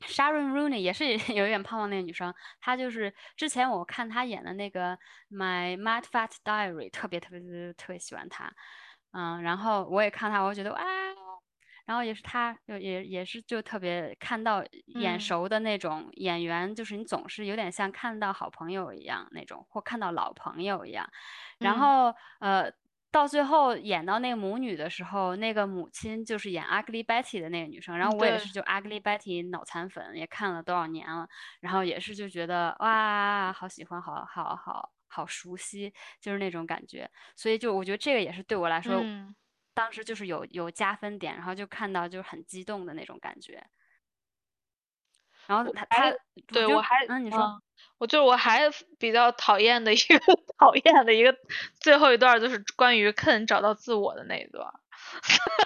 [0.00, 4.96] Sharon Rooney 也是 有一点胖胖那个女生，她就是之前我看她演的那个
[5.30, 8.52] 《My Mad Fat Diary》，特别特别特别特别喜欢她，
[9.12, 10.80] 嗯，然后我也看她，我觉得哇，
[11.86, 21.08] 然后也是她，就也也是就特别看到眼熟的那种演员，就是你总是有点像看到好朋友一样那种，或看到老朋友一样，
[21.58, 22.72] 然后呃。
[23.12, 31.28] 到最后演到那个母女的时候，那个母亲就是演 Ugly Betty 的那个女生，然后我也是就 Ugly Betty 脑残粉，也看了多少年了，
[31.60, 39.02] 然后也是就觉得哇，好喜欢，好好好好熟悉，就是那种感觉，所以就我觉得这个也是对我来说，
[39.74, 43.66] 当时就是有有加分点，然后就看到就是很激动的那种感觉。
[45.46, 46.12] 然后他他
[46.46, 47.60] 对我还嗯你说。
[47.98, 48.62] 我就我还
[48.98, 50.18] 比较讨厌的一个
[50.58, 51.36] 讨厌的一个
[51.78, 54.66] 最后一段，就是关于 Ken 找到自我的那一段。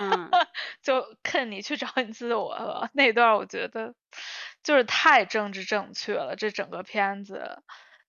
[0.00, 0.30] 嗯，
[0.82, 3.94] 就 Ken 你去找你自我了那段，我觉得
[4.62, 6.34] 就是太政治正确了。
[6.36, 7.62] 这整个片子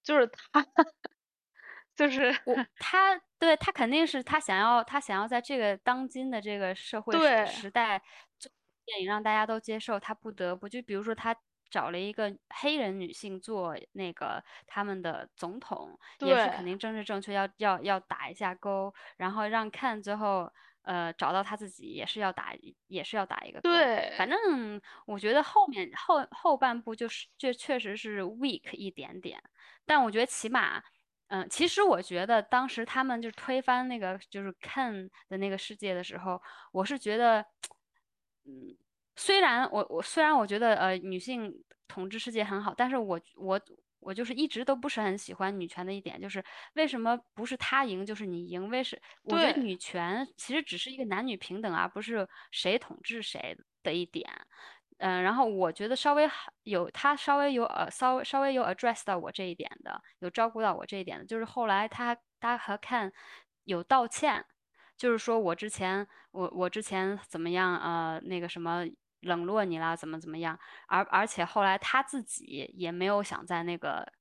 [0.04, 0.66] 就是他，
[1.96, 7.14] 就是 我他对他肯定是他想要他想要在这个当今的这个社会
[7.46, 8.02] 时代，
[8.86, 11.36] 电影让大家都接受，他不得不就比如说他。
[11.76, 20.50] 找了一个黑人女性做那个他们的总统，也是肯定政治正确，要要要打一下勾，然后让看最后
[20.84, 22.56] 呃找到他自己，也是要打，
[22.88, 23.70] 也是要打一个勾。
[23.70, 29.44] 对，反正我觉得后面后后半部就是这确实是 weak 一点点，
[29.86, 30.82] 但我觉得起码，
[31.28, 37.46] 嗯，其实我觉得当时他们就推翻那个就是 Ken 的那个世界的时候，我是觉得，
[38.46, 38.78] 嗯。
[39.16, 41.54] 虽然我我虽然我觉得呃女性
[41.88, 43.60] 统治世界很好，但是我我
[44.00, 46.44] 我就是一直都不是很喜欢女权的一点，就是
[46.74, 48.70] 为什么不是她赢就是你赢？
[48.70, 54.30] 为什我觉得女权其实只是一个男女平等，而不是谁统治谁的一点。
[54.98, 56.30] 嗯，然后我觉得稍微
[56.64, 63.12] 有他稍微有呃稍微稍微有 address 到我这一点的，有照顾到我这一点的，就是后来他他和看
[63.64, 64.46] 有道歉，
[64.98, 68.86] 就是说我之前我我之前怎么样呃那个什么。
[69.26, 70.58] 冷落你了，怎么怎么样？
[70.88, 74.14] 而而且后来他自己也没有想在那个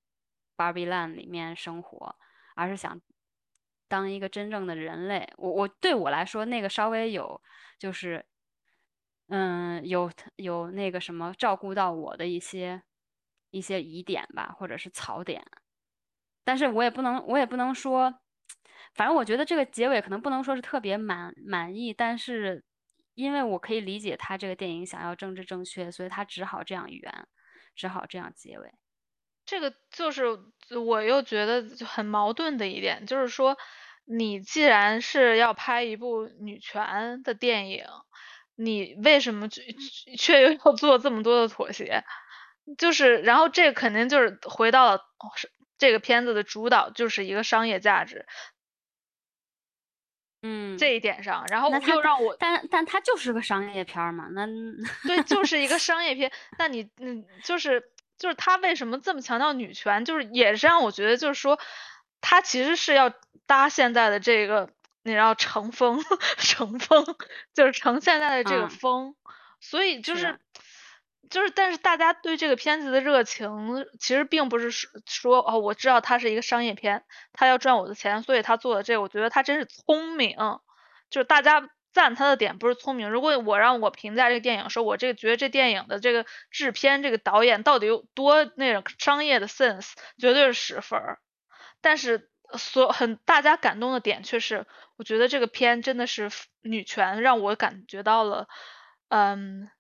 [0.57, 2.17] Barbie Land 里面生活，
[2.57, 3.01] 而是想
[3.87, 5.31] 当一个真正的人类。
[5.37, 7.41] 我我对我来说，那个稍微有
[7.79, 8.25] 就是，
[9.29, 12.83] 嗯，有有那个什么照顾到我的一些
[13.51, 15.45] 一些疑点吧，或者是槽点。
[16.45, 18.21] 但是我也不能，我也不能说，
[18.95, 22.65] 反正我觉得这个结尾可能不能说是特别满满意，但是。
[23.15, 27.29] 因为我可以理解他这个电影想要政治正确，所以他只好这样圆，
[27.75, 28.73] 只好这样结尾。
[29.47, 30.25] 这个就是
[30.85, 33.57] 我又觉得很矛盾的一点，就是说，
[34.05, 37.85] 你既然是要拍一部女权的电影，
[38.55, 39.63] 你为什么却
[40.19, 42.05] 却又要做这么多的妥协？
[42.79, 45.03] 就是，然后这肯定就是回到了
[45.37, 48.25] 是这个片子的主导，就是一个商业价值。
[50.47, 54.47] 嗯，这一点上，然后又让我，但但它就是个商业片嘛，那
[55.09, 56.31] 对，就是一个商业片。
[56.59, 57.83] 那你，嗯，就是
[58.19, 60.05] 就是他为什么这么强调女权？
[60.05, 61.59] 就是也是让我觉得，就是说
[62.21, 63.11] 他其实是要
[63.47, 64.69] 搭现在的这个，
[65.03, 66.05] 你要乘风，
[66.37, 67.05] 乘风，
[67.55, 69.17] 就是乘现在的这个风。
[69.61, 70.39] 所以就是。
[71.31, 73.49] 就是，但是大家对这个片子的热情，
[73.99, 80.37] 其实并不是说哦，我知道它是一个商业片，他要赚我的钱，所以他做的这个，我觉得他真是聪明。
[81.11, 83.11] 就是大家赞他的点不是聪明。
[83.11, 91.01] 如果我让我评价这个电影，说我这个觉得这电影的这个制片、这个导演到底有多那种商业的 sense，绝对是十分。
[91.81, 94.67] 但是所很大家感动的点却是，
[94.97, 96.31] 我觉得这个片真的是
[96.63, 98.49] 女权让我感觉到了，
[99.09, 99.71] 嗯。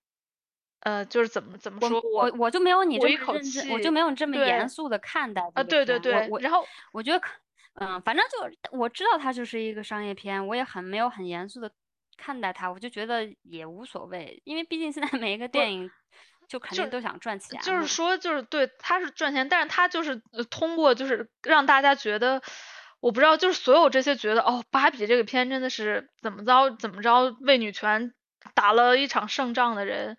[0.85, 5.43] 呃，就是怎么怎么说，我我就没有你这么认真，我就没有你这么严肃的看待。
[5.55, 7.31] 啊，对对对，我然后我觉得可
[7.77, 11.73] 嗯，反正就我知道它就是一个商业片，我也很没有很严肃的
[12.17, 15.91] 看待它，我就觉得也无所谓，因为毕竟现在每一个电影
[16.47, 17.59] 就肯定都想赚钱。
[17.63, 22.43] 就是说，就是对，他是赚钱，但是他就是通过就是让大家觉得，
[23.01, 28.13] 我不知道，就是所有这些觉得哦，芭比这个片真的是怎么着怎么着为女权
[28.55, 30.17] 打了一场胜仗的人。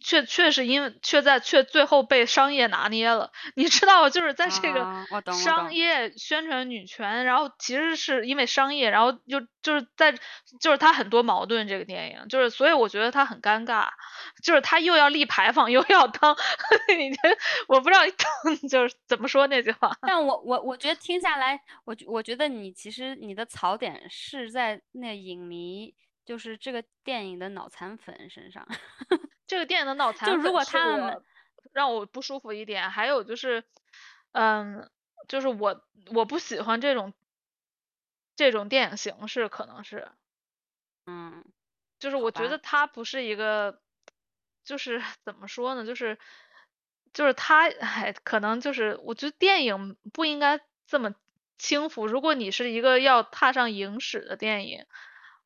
[0.00, 10.12] 却却是因为却在却最后被商业拿捏了，你知道，就是在这个商业宣传女权，然后其实是因为商业，然后就就是在
[10.60, 13.88] 就是他很多矛盾这个电影，就是所以我觉得他很尴尬，
[14.42, 16.36] 就是他又要立牌坊又要当，
[16.96, 17.10] 你
[17.66, 18.00] 我不知道
[18.70, 19.96] 就是怎么说那句话。
[20.02, 25.94] 但我我我觉得听下来，我我觉得你其实你的槽点是在那影迷，
[26.28, 28.68] 就是这个电影的脑残粉身上。
[29.46, 31.24] 这个电影的脑残，就如果他们
[31.72, 33.64] 让我不舒服一点，还有就是，
[34.32, 34.90] 嗯，
[35.26, 37.14] 就是我我不喜欢这种
[38.36, 40.10] 这种电影形式，可能是，
[41.06, 41.42] 嗯，
[41.98, 43.80] 就是我觉得它不是一个，
[44.64, 46.18] 就是怎么说呢，就是
[47.14, 51.14] 就是它，哎，可能就是我觉得电影不应该这么
[51.56, 52.06] 轻浮。
[52.06, 54.84] 如果你是一个要踏上影史的电影。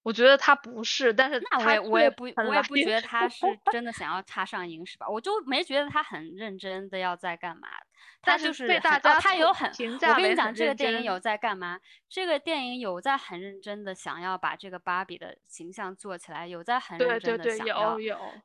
[0.03, 7.68] 我觉得他不是，但是那我也我也不我也不觉得他是真的想要插上影史吧，我就没觉得他很认真的要在干嘛。
[8.20, 11.80] 他就是被大家他有很我跟你讲，这个电影有在干嘛？
[12.09, 17.96] 这个电影有在很认真的想要把这个芭比的形象做起来，有在很认真的想要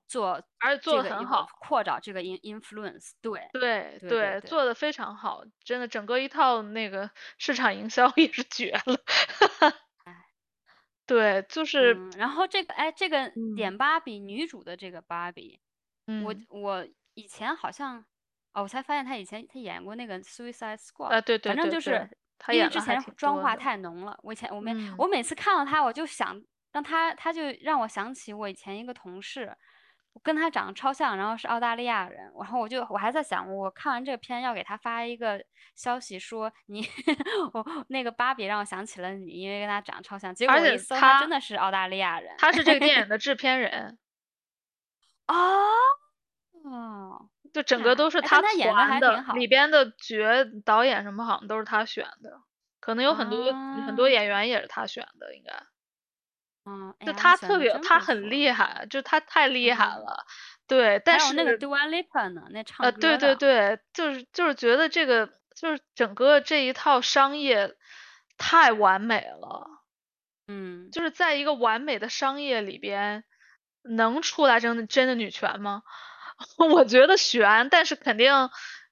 [0.07, 3.11] 做，而且做的很好，扩展这个 in influence。
[3.21, 8.99] 对对对，做的非常好，真的整个一套那个市场营销也是绝了。
[11.07, 15.61] 对，就是，然后这个，哎，这个点芭比女主的这个芭比，
[16.23, 18.05] 我我以前好像，
[18.53, 22.09] 哦，我才发现她以前她演过那个 Suicide Squad，啊对对，反正就是
[22.51, 26.41] 因为之前妆化太浓了，我以前我没我每次看到她，我就想
[26.73, 29.55] 让她，她就让我想起我以前一个同事。
[30.23, 35.43] 跟他长得超像，然后是澳大利亚人，然后我就我还在想，我看完这个片要给他发一个
[35.75, 36.87] 消息说你
[37.53, 40.33] 我那个芭比让我想起了你，因为跟他长得超像。
[40.33, 42.33] 结果一搜，他真的是澳大利亚人。
[42.37, 43.97] 他是这个电影 的制片人。
[45.27, 50.15] 哦，就整个都是他团的，里边的角
[50.65, 52.41] 导演什么好像都是他选的，
[52.79, 53.51] 可能有很多
[53.85, 55.51] 很多演员也是他选的，应该。
[56.67, 60.25] 嗯，就他特别，他很厉害，就他太厉害了，
[60.67, 61.01] 对。
[61.05, 62.41] 但是那个 Dua Lipa 呢？
[62.51, 67.73] 那唱歌呃，对对对，就是就是觉得这个就是整个这一套商业
[68.37, 69.67] 太完美了，
[70.49, 73.23] 嗯，就是在一个完美的商业里边，
[73.83, 75.83] 能出来真的真的女权吗？
[76.69, 78.49] 我觉得悬，但是肯定。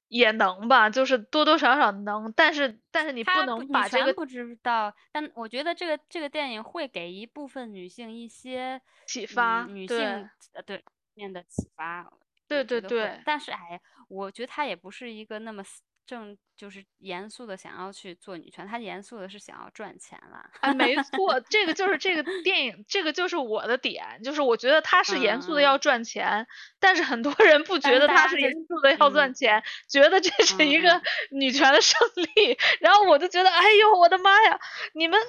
[0.07, 10.83] 也能吧，就是多多少少能，但是但是你不能把这个不知道，但我觉得这个这个电影会给一部分女性一些启发，女性呃对
[11.13, 12.11] 面的启发，
[12.47, 15.63] 对对对，但是哎，我觉得它也不是一个那么。
[16.05, 20.49] 正就是严肃的想要去做女权，她严肃的是想要赚钱了。
[20.61, 26.47] 啊，没错，这个就是这个 电影，这个就是我的点，就是我觉得她是严肃的要赚钱，
[26.79, 31.01] 但是很多人不觉得她是严肃的要赚钱，觉得这是一个
[31.31, 31.99] 女权的胜
[32.35, 32.57] 利。
[32.79, 34.59] 然后我就觉得，哎呦，我的妈呀，
[34.93, 35.19] 你们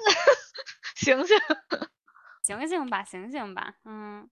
[0.95, 1.37] 醒醒，
[2.43, 4.29] 醒醒吧，醒醒吧，嗯，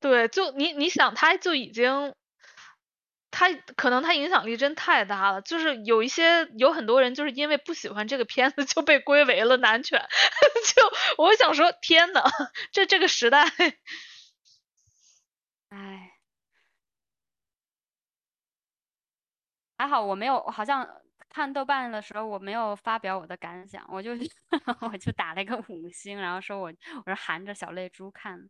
[0.00, 2.14] 对，就你你想，他就已经。
[3.38, 10.00] 他可能他影响力真太大了，就是有一些有很多人就是因为不喜欢这个片子就被归为了男权，
[10.74, 12.24] 就我想说天呐，
[12.72, 13.44] 这这个时代，
[15.70, 16.18] 哎，
[19.78, 20.86] 还好我没有，好像。
[21.30, 24.12] 看豆瓣的时候，我没有发表我的感想，我就
[24.80, 26.72] 我就打了一个五星，然后说我
[27.04, 28.48] 我是含着小泪珠看。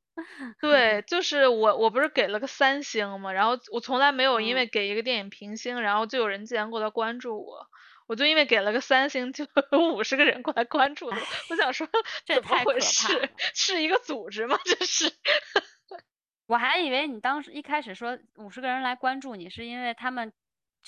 [0.61, 7.66] 对，就是我我不是给了个三星嘛，然后我从来没有因为给一个电影评星，然后就有人竟然过来关注我，
[8.07, 11.12] 我就因为给了个三星，就有五十个人过来关注我。
[11.51, 11.89] 我想说，
[12.24, 12.81] 这太可怕了，
[13.55, 14.59] 是一个组织吗？
[14.64, 15.12] 这是？
[16.47, 20.33] 我还以为你当时一开始说五十个人来关注你，是因为他们。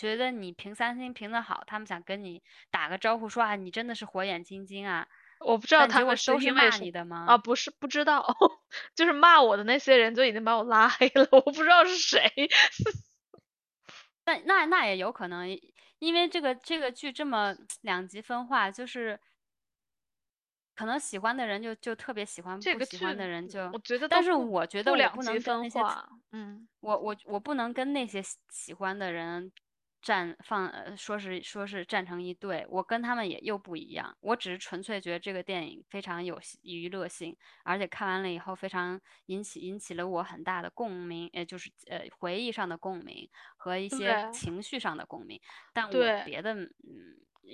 [0.01, 5.07] 觉得你评三星评的好，他们想跟你打个招呼，说啊，你真的是火眼金睛啊！
[5.41, 7.27] 我不知道他们都是骂你的吗？
[7.29, 8.35] 啊，不是，不知道，
[8.97, 12.33] 就是骂我的那些人就已经把我拉黑了， 我不知道是谁。
[14.25, 15.47] 那那那也有可能，
[15.99, 19.21] 因为这个这个剧这么两极分化，就是
[20.75, 25.79] 可能喜欢的人就就特别喜欢，不喜欢的人就我觉得，但是我觉得我不能跟那些，
[26.33, 29.53] 嗯，我我我不能跟那些喜欢的人。
[30.03, 34.17] 站放呃说是说是站成一队，我跟他们也又不一样。
[34.21, 45.41] 我只是纯粹觉得这个电影非常有娱乐性，而且看完了以后非常引起引起了我很大的共鸣，也就是呃回忆上的共鸣和一些情绪上的共鸣。
[45.73, 46.71] 但我别的嗯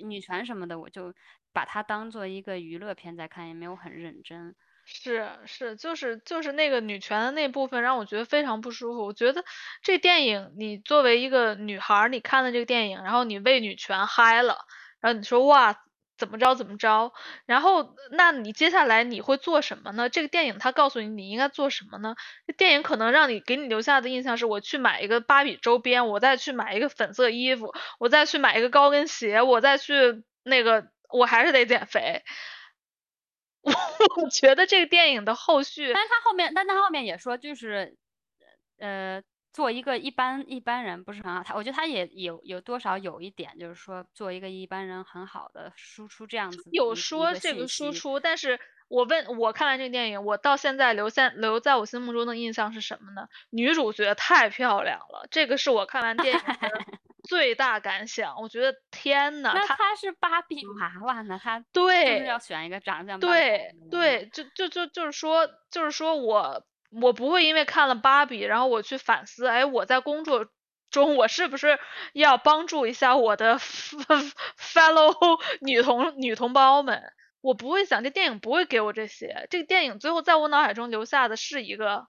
[0.03, 1.13] 女权什么的，我就
[1.53, 4.55] 把它当做一个娱乐片在看，也没有很认真。
[4.89, 9.05] 是是，就是就是那个女权的那部分让我觉得非常不舒服。
[9.05, 9.43] 我觉得
[9.83, 14.59] 这电影，你作为一个女孩，你看了这个电影，然后你为女权嗨了，
[15.01, 15.77] 然后你说哇
[16.17, 17.11] 怎么着怎么着，
[17.45, 20.07] 然后那你接下来你会做什么呢？
[20.07, 22.15] 这个电影它告诉你你应该做什么呢？
[22.47, 32.23] 这电影可能让你给你留下的印象是我去买一个芭比周边，我再去买一个粉色衣服，我再去买一个高跟鞋，我再去那个我还是得减肥。
[34.23, 37.97] 我觉得这个电影的后续，但他后面，但他后面也说，就是，
[38.79, 41.43] 呃，做一个一般一般人不是很好。
[41.43, 46.63] 他我觉得他也有有多少有一点，就是说做一个一般人很好的输出这样子。
[46.71, 53.27] 有说这个输出，但是我问我看完这个电影，我到现在留下留在我心目中的印象是什么呢？
[53.49, 56.71] 女主角太漂亮了，这个是我看完电影的。
[57.27, 66.63] 最大感想，我觉得天呐，那他是芭比娃娃呢，他对，就是要选一个长相对对，就就就就是说，就是说我
[67.01, 70.47] 我不会因为看了芭比，然后我去反思，哎，我在工作
[70.89, 71.77] 中我是不是
[72.13, 73.59] 要帮助一下我的
[74.57, 77.13] fellow 女同女同胞们？
[77.41, 82.07] 我不会想，这电影不会给我这些，这个电影最后在我脑海中留下的是一个。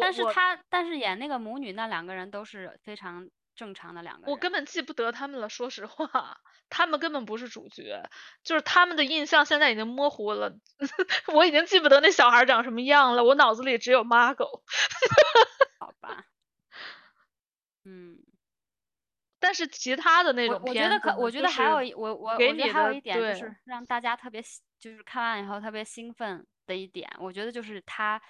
[0.00, 4.30] 但是他，但是演那个母女那两个人都是非常正常的两个人。
[4.30, 8.02] 我根本记不得他们了，说实话，他们根本不是主角，
[8.44, 10.54] 就是他们的印象现在已经模糊了，
[11.34, 14.62] 我已经记不得那小孩长什么样了，我脑子里只有 Margot。
[15.80, 16.24] 好吧，
[17.84, 18.18] 嗯，
[19.38, 24.42] 但是其他的那种我觉得可，我觉得还有我我我觉得还有一点就是让大家特别
[24.78, 28.20] 就是看完以后特别兴奋的一点，我觉得就是他。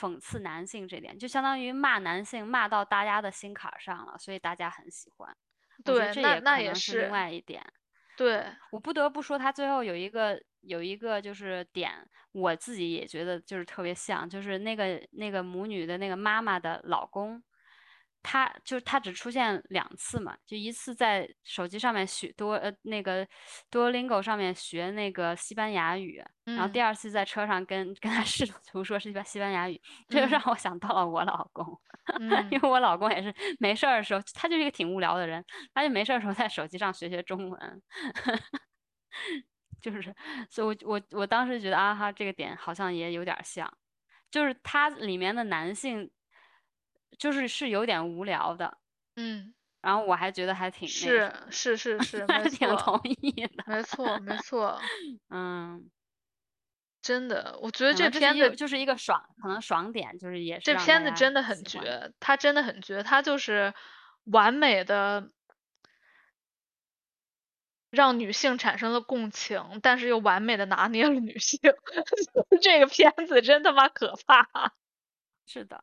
[0.00, 5.36] 讽刺男性这点，就相当于骂男性，骂到大家的心坎上了，所以大家很喜欢。
[5.84, 7.62] 对，这也可能是另外一点。
[8.16, 11.92] 对，我不得不说，他最后有一个有一个就是点，
[12.32, 17.42] 我自己也觉得就是特别像，就是那个那个母女的那个妈妈的老公。
[18.22, 23.26] 他就是他只出现两次嘛，就一次在手机上面学多呃那个
[23.70, 31.66] Duolingo 上面学那个西班牙语，然后第二次在车上跟 跟他试图说是西班牙语，这就让我想到了我老公，
[32.50, 35.42] 因为我老公也是没事儿的时候，他就是一个挺无聊的人，
[35.72, 37.82] 他就没事儿的时候在手机上学学中文，
[39.80, 40.14] 就是，
[40.50, 43.72] 所以我我我当时觉得啊哈这个点好像也有点像，
[44.30, 46.10] 就是他里面的男性。
[47.18, 48.78] 就是是有点无聊的，
[49.16, 54.36] 嗯，然后我还觉得还挺是是是是，还挺同意的，没错没。
[54.42, 54.80] 错，
[55.28, 55.90] 嗯，
[57.02, 63.74] 真的，我觉得这片子就是一个爽，可能爽点就是也是这片子真的很绝，它真的很绝，它就是
[64.24, 65.30] 完美的
[67.90, 71.58] 让女性产生了共情，但是又完美的拿捏了女性，
[72.62, 74.72] 这个片子真他妈可怕，
[75.46, 75.82] 是的。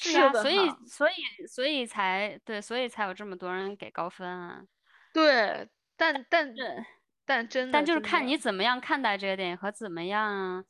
[0.00, 1.14] 是呀，所以所以
[1.48, 4.62] 所以才对，所以才有这么多人给高分啊。
[5.12, 6.54] 对，但但
[7.26, 10.64] 但真的，但就是看你怎么样看待这个电影和怎么样，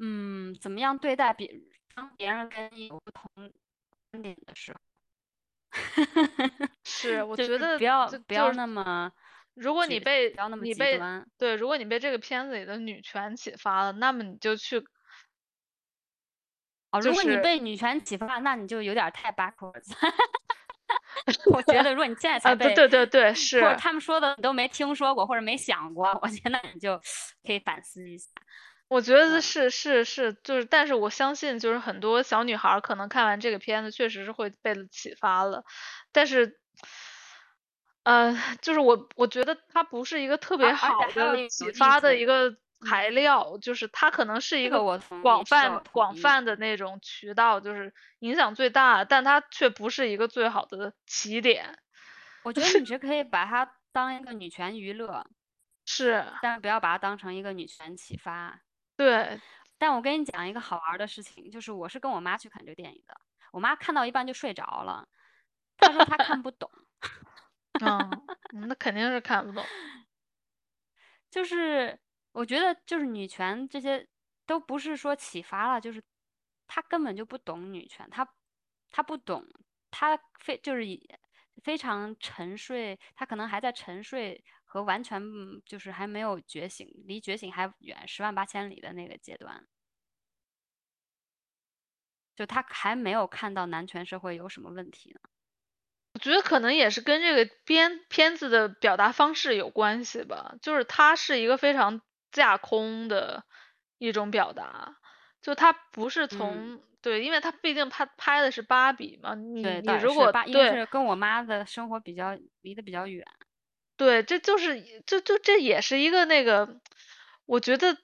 [0.00, 1.50] 嗯，怎么样对待别
[1.94, 3.28] 当别人跟你有不同
[4.12, 4.78] 观点的时候。
[6.84, 9.10] 是，我觉得不要不要那么，
[9.54, 14.84] 如果你被不要那么极端，对，如果你被这个片子里的女权启发了，那么你就去。
[16.90, 19.92] 哦，如果你被女权启发，那你就有点太 backwards。
[21.52, 26.98] 我觉得，如果你现在才被，对对对，是，或者他们说的你都没听说过或者没想过，我觉得你就
[27.44, 28.24] 可以反思一下。
[28.88, 35.62] 我觉得是是是，就是，但是我相信，就是很多小女孩可能看完这个片子，确实是会被启发了。
[36.10, 36.58] 但是，
[38.04, 42.56] 呃，就是我我觉得它不是一个特别好的启发的一个。
[42.86, 44.82] 材料就是它可能是一个
[45.20, 51.78] 广泛广泛的那种渠道，就是影响最大，但它却不是一个最好的起点。
[52.44, 55.26] 我觉得你是可以把它当一个女权娱乐，
[55.86, 58.60] 是，但不要把它当成一个女权启发。
[58.96, 59.40] 对，
[59.78, 63.20] 但我跟你讲一个好玩的事情，就是我是跟我妈去看这个电影的，
[63.52, 65.08] 我妈看到一半就睡着了，
[65.76, 66.70] 她说她看不懂。
[67.80, 68.08] 嗯，
[68.68, 69.64] 那肯定是看不懂，
[71.30, 71.98] 就是。
[72.38, 74.06] 我觉得就是女权这些
[74.46, 76.00] 都不是说启发了，就是
[76.68, 78.28] 他根本就不懂女权，他
[78.92, 79.44] 他不懂
[79.90, 80.84] 他非就是
[81.64, 85.20] 非常沉睡，他可能还在沉睡和完全
[85.66, 89.66] 就是还没有觉醒，离觉醒还远十万八千里的那个阶段。
[92.36, 95.20] 就他还没有看到男权社会有什么问题呢？
[96.12, 100.54] 我觉得可能也是跟这个编片子的表达方式有关系吧。
[100.62, 102.00] 就是它是一个非常
[102.32, 103.44] 架空的
[103.98, 104.96] 一种表达，
[105.42, 109.34] 就它不是从对，因为它毕竟它拍的是芭比嘛。
[109.34, 113.24] 你你如果对跟我妈的生活比较离得比较远，
[113.96, 116.80] 对，这就是就就这也是一个那个，
[117.46, 117.96] 我觉得。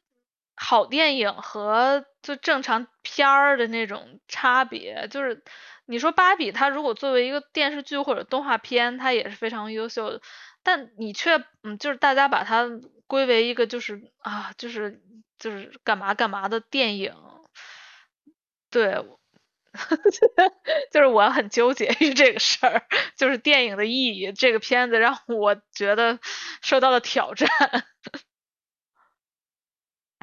[0.57, 5.43] 好电影和就正常片儿的那种差别，就是
[5.85, 10.23] 你说芭比，它如果作为一个电视剧或者动画片，它也是非常优秀的，
[10.63, 12.69] 但你却嗯，就是大家把它
[13.07, 15.01] 归为一个就是啊，就是
[15.39, 17.15] 就是干嘛干嘛的电影，
[18.71, 18.95] 对，
[20.93, 22.83] 就是我很纠结于这个事儿，
[23.17, 26.19] 就是电影的意义，这个片子让我觉得
[26.63, 27.49] 受到了挑战。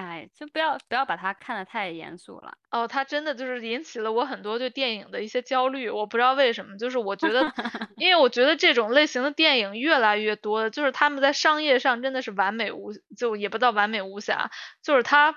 [0.02, 2.54] 哎，就不要不要把它看得太严肃了。
[2.72, 5.90] 哦，它真的就是引起了我很多对电影的一些焦虑。
[5.90, 7.54] 我不知道为什么，就是我觉得，
[7.98, 14.50] 因为我觉得这种类型的电影越来越多，就是他们在商业上真的是完美无，就也不到完美无瑕，
[14.82, 15.36] 就是它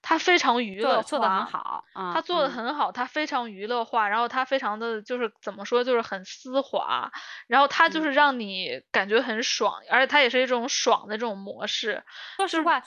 [0.00, 1.84] 它非常娱乐，做的很好，
[2.14, 7.10] 它做的很好，它非常娱乐化，然后它非常的就是怎么说，就是很丝滑，
[7.48, 12.04] 然后它就是让你感觉很爽，而且它也是一种爽的这种模式。
[12.36, 12.82] 说实话。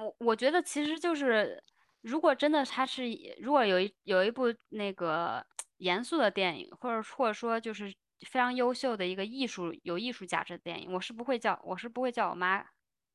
[0.00, 1.62] 我我觉得其实就是，
[2.00, 3.04] 如果真的他是，
[3.38, 5.44] 如果有一有一部那个
[5.76, 7.94] 严肃的电影，或者或者说就是
[8.26, 12.64] 非常优秀的一个艺术有艺术价值的电影，我是不会叫我是不会叫我妈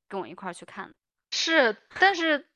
[0.07, 0.93] 跟我一块儿去看的。
[1.31, 2.47] 是，但是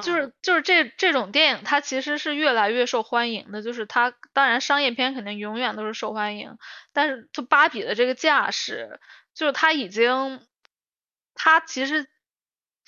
[0.00, 3.60] 就是就是这这种电影，它其实是越来越受欢迎的。
[3.62, 6.56] 就是它当然商业片肯定永远都是受欢迎，
[6.94, 8.98] 但是就芭比的这个架势，
[9.34, 10.46] 就是它已经，
[11.34, 12.08] 它其实。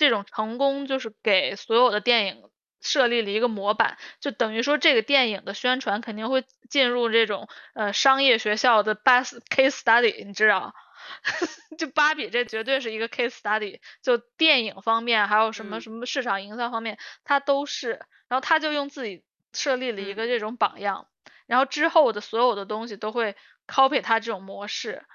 [0.01, 2.49] 这种成功就是给所有的电影
[2.81, 10.73] 设立了一个模板，就等于说这个电影的宣传肯定会进入这种呃商业学校的 best case study，你知道？
[11.77, 18.03] 就芭比这绝对是一个 case study，就电影方面还有什么什么市场营销方面，它都是。
[18.27, 19.23] 然后他就用自己
[19.53, 21.05] 设立了一个这种榜样，
[21.45, 23.35] 然后之后的所有的东西都会
[23.67, 25.05] copy 他这种模式，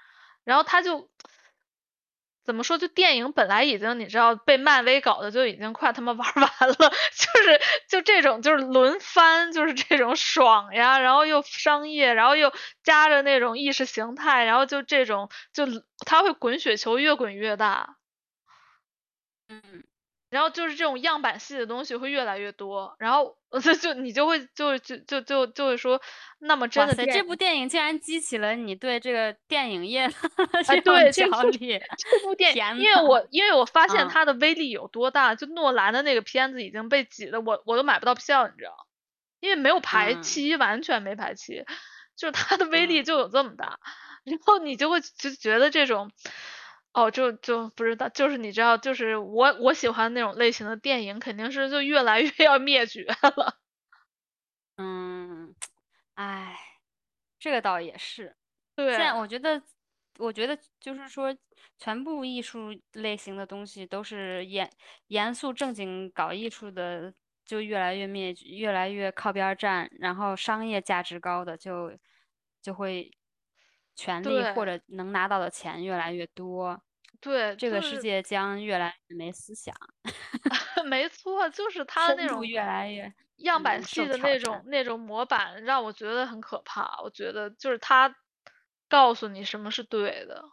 [0.45, 1.09] 然后他就。
[2.47, 2.77] 怎么说？
[2.77, 6.75] 就电影本来已经，你知道被漫威搞的就已经快他妈玩完了，
[7.11, 15.65] 就是就这种就是轮番，就是这种爽呀，然后又商业，然后又加着那种意识形态，然后就这种就
[16.05, 17.97] 它会滚雪球越滚越大，
[19.49, 19.86] 嗯。
[20.29, 26.01] 然后就是这种样板戏的东西会越来越多，然后就 就你就会就就就就就会说，
[26.39, 30.11] 那么真的这部电影竟然激起了你对这个电影业
[30.67, 31.79] 哎 对焦虑。
[31.97, 38.75] 这部电影，因为我因为我发现它的威力有多大，就诺兰的那个片子已经被挤的我我都买不到票，你知道，
[39.39, 41.63] 因为没有排期，完全没排期，
[42.17, 43.79] 就是它的威力就有这么大，
[44.25, 46.11] 然后你就会就觉得这种。
[46.97, 53.59] 哦，就就不知道，就是你知道，就是我我喜欢那种类型的电影，肯定是就越来越 要灭绝了。
[54.77, 55.55] 嗯，
[56.15, 56.57] 哎，
[57.39, 58.35] 这个倒也是。
[58.75, 58.91] 对。
[58.91, 59.61] 现在我觉得，
[60.19, 61.35] 我觉得就是说，
[61.77, 64.69] 全部艺术类型的东西都是严
[65.07, 67.13] 严肃正经搞艺术的，
[67.45, 71.91] 就越来越灭，越来越靠边站，然后商业价值高的就
[72.61, 73.11] 就会
[73.95, 76.81] 权力或者能拿到的钱越来越多。
[77.23, 79.73] 对，这个世界将越来越没思想。
[80.87, 86.99] 没错，就是他那种越来越样板戏的那种那种模板，让我觉得很可怕。
[87.03, 88.13] 我觉得就是他
[88.89, 90.51] 告诉你什么是对的。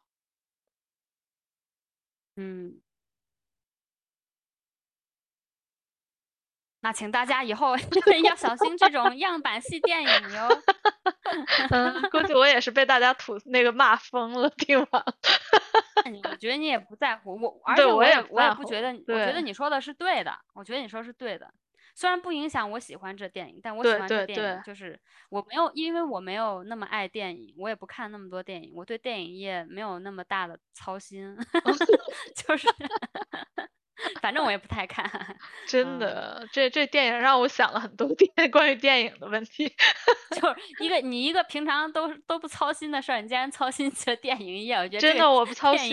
[2.38, 2.80] 嗯。
[6.84, 7.74] 那请大家以后
[8.24, 10.62] 要小心这种样板戏电影哟。
[11.70, 15.02] 嗯，估计我也是被大家吐那个骂疯了，听完。
[16.30, 20.38] 我觉得你也不在乎我，而且我也我也不觉得，我觉得你说的是对的。
[20.52, 21.50] 我觉得你说是对的，
[21.94, 31.34] 虽然不影响我喜欢这电影，但我喜欢这电影就是我没有，因为我没有那么爱电影，我也不看那么多电影，我对电影业没有那么大的操心，
[32.36, 32.68] 就是。
[34.20, 35.04] 反正我也不太看，
[35.66, 39.66] 真的，这这电影让我想了很多 电关于电影的问题，
[40.40, 45.90] 就是一个你一个平常都都不操心的事儿，你竟然操心起了电影业，我觉得真的我不操心，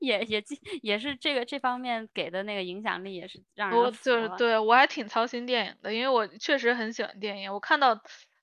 [0.00, 0.42] 也也
[0.82, 8.00] 也是这个这方面给的那个影响力也是让人我就是对我还挺操心电影的，因为我确实很喜欢电影，我看到。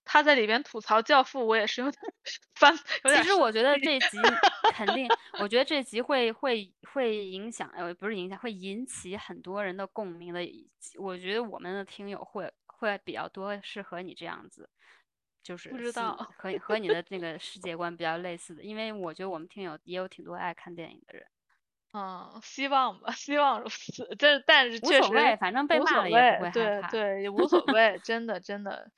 [0.07, 2.01] 他在里边吐槽教父，我也是有点
[2.55, 3.21] 翻，有点。
[3.21, 4.17] 其实我觉得这集
[4.73, 5.07] 肯定，
[5.39, 10.39] 我觉得这集会会会影响，呃，不是影响，会引起很多人的共鸣的。
[10.97, 14.69] 我觉得我们的听友会会比较多，适合你这样子，
[15.43, 21.25] 就是不知道和和你的那个世界观比较类似的，因为我觉得我们听友也有挺多爱看电影的人。
[21.93, 24.15] 嗯，希望吧，希望如此。
[24.19, 28.91] 这但是确实，反正被骂了也不会对对，也无所 谓，真的真的，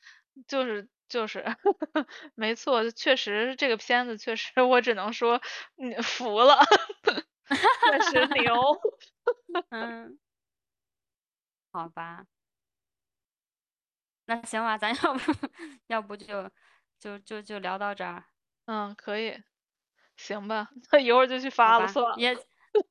[0.48, 1.44] 就是就是，
[2.36, 5.42] 没错，确实这个片子确实， 我只能说
[5.76, 6.58] 你服了，
[7.84, 8.54] 确实牛。
[9.70, 10.20] 嗯，
[11.74, 12.26] 好吧，
[14.28, 15.20] 那行吧，咱要不
[15.88, 16.50] 要不就
[17.00, 18.24] 就就就聊到这儿？
[18.68, 19.42] 嗯，可以，
[20.18, 22.20] 行吧，那一会儿就去发了，算了。
[22.20, 22.38] 也。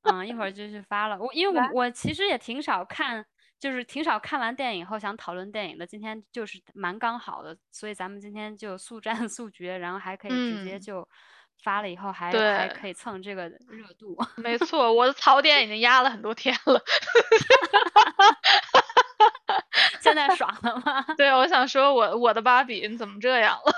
[0.03, 1.19] 嗯，一会儿就去发了。
[1.21, 3.27] 我因为我我其实也挺少看，
[3.59, 5.87] 就是挺少看完电影后想讨论电影的。
[5.87, 11.07] 今天就是蛮刚好的，所以咱们今天就速战 速决，然后还可以直接就
[11.63, 14.17] 发了，以后还还可以蹭这个热度。
[14.37, 16.81] 没错，我的槽点已经压了很多天了。
[20.01, 21.05] 现在爽了吗？
[21.19, 23.73] 对，我想说，我我的芭比你怎么这样了？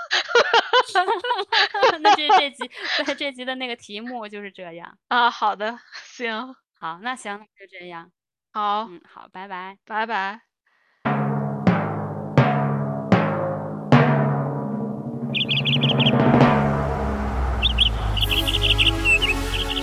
[2.01, 2.69] 那这这集
[3.03, 5.29] 对这集的那个题目就是这样啊。
[5.29, 8.11] 好的，行，好，那行，那就这样。
[8.52, 10.40] 好，嗯，好，拜拜，拜拜。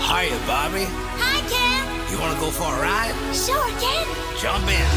[0.04, 0.86] Hiya, Bobby.
[1.20, 1.84] Hi, Ken.
[2.12, 3.14] You wanna go for a ride?
[3.34, 4.06] Sure, Ken.
[4.40, 4.88] Jump in.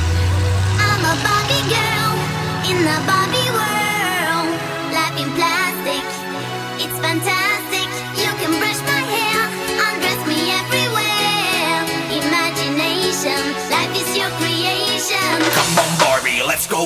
[0.79, 2.15] I'm a Bobby girl
[2.71, 4.49] in the Bobby world.
[4.93, 6.05] Life in plastic,
[6.79, 7.50] it's fantastic.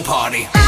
[0.06, 0.65] Party.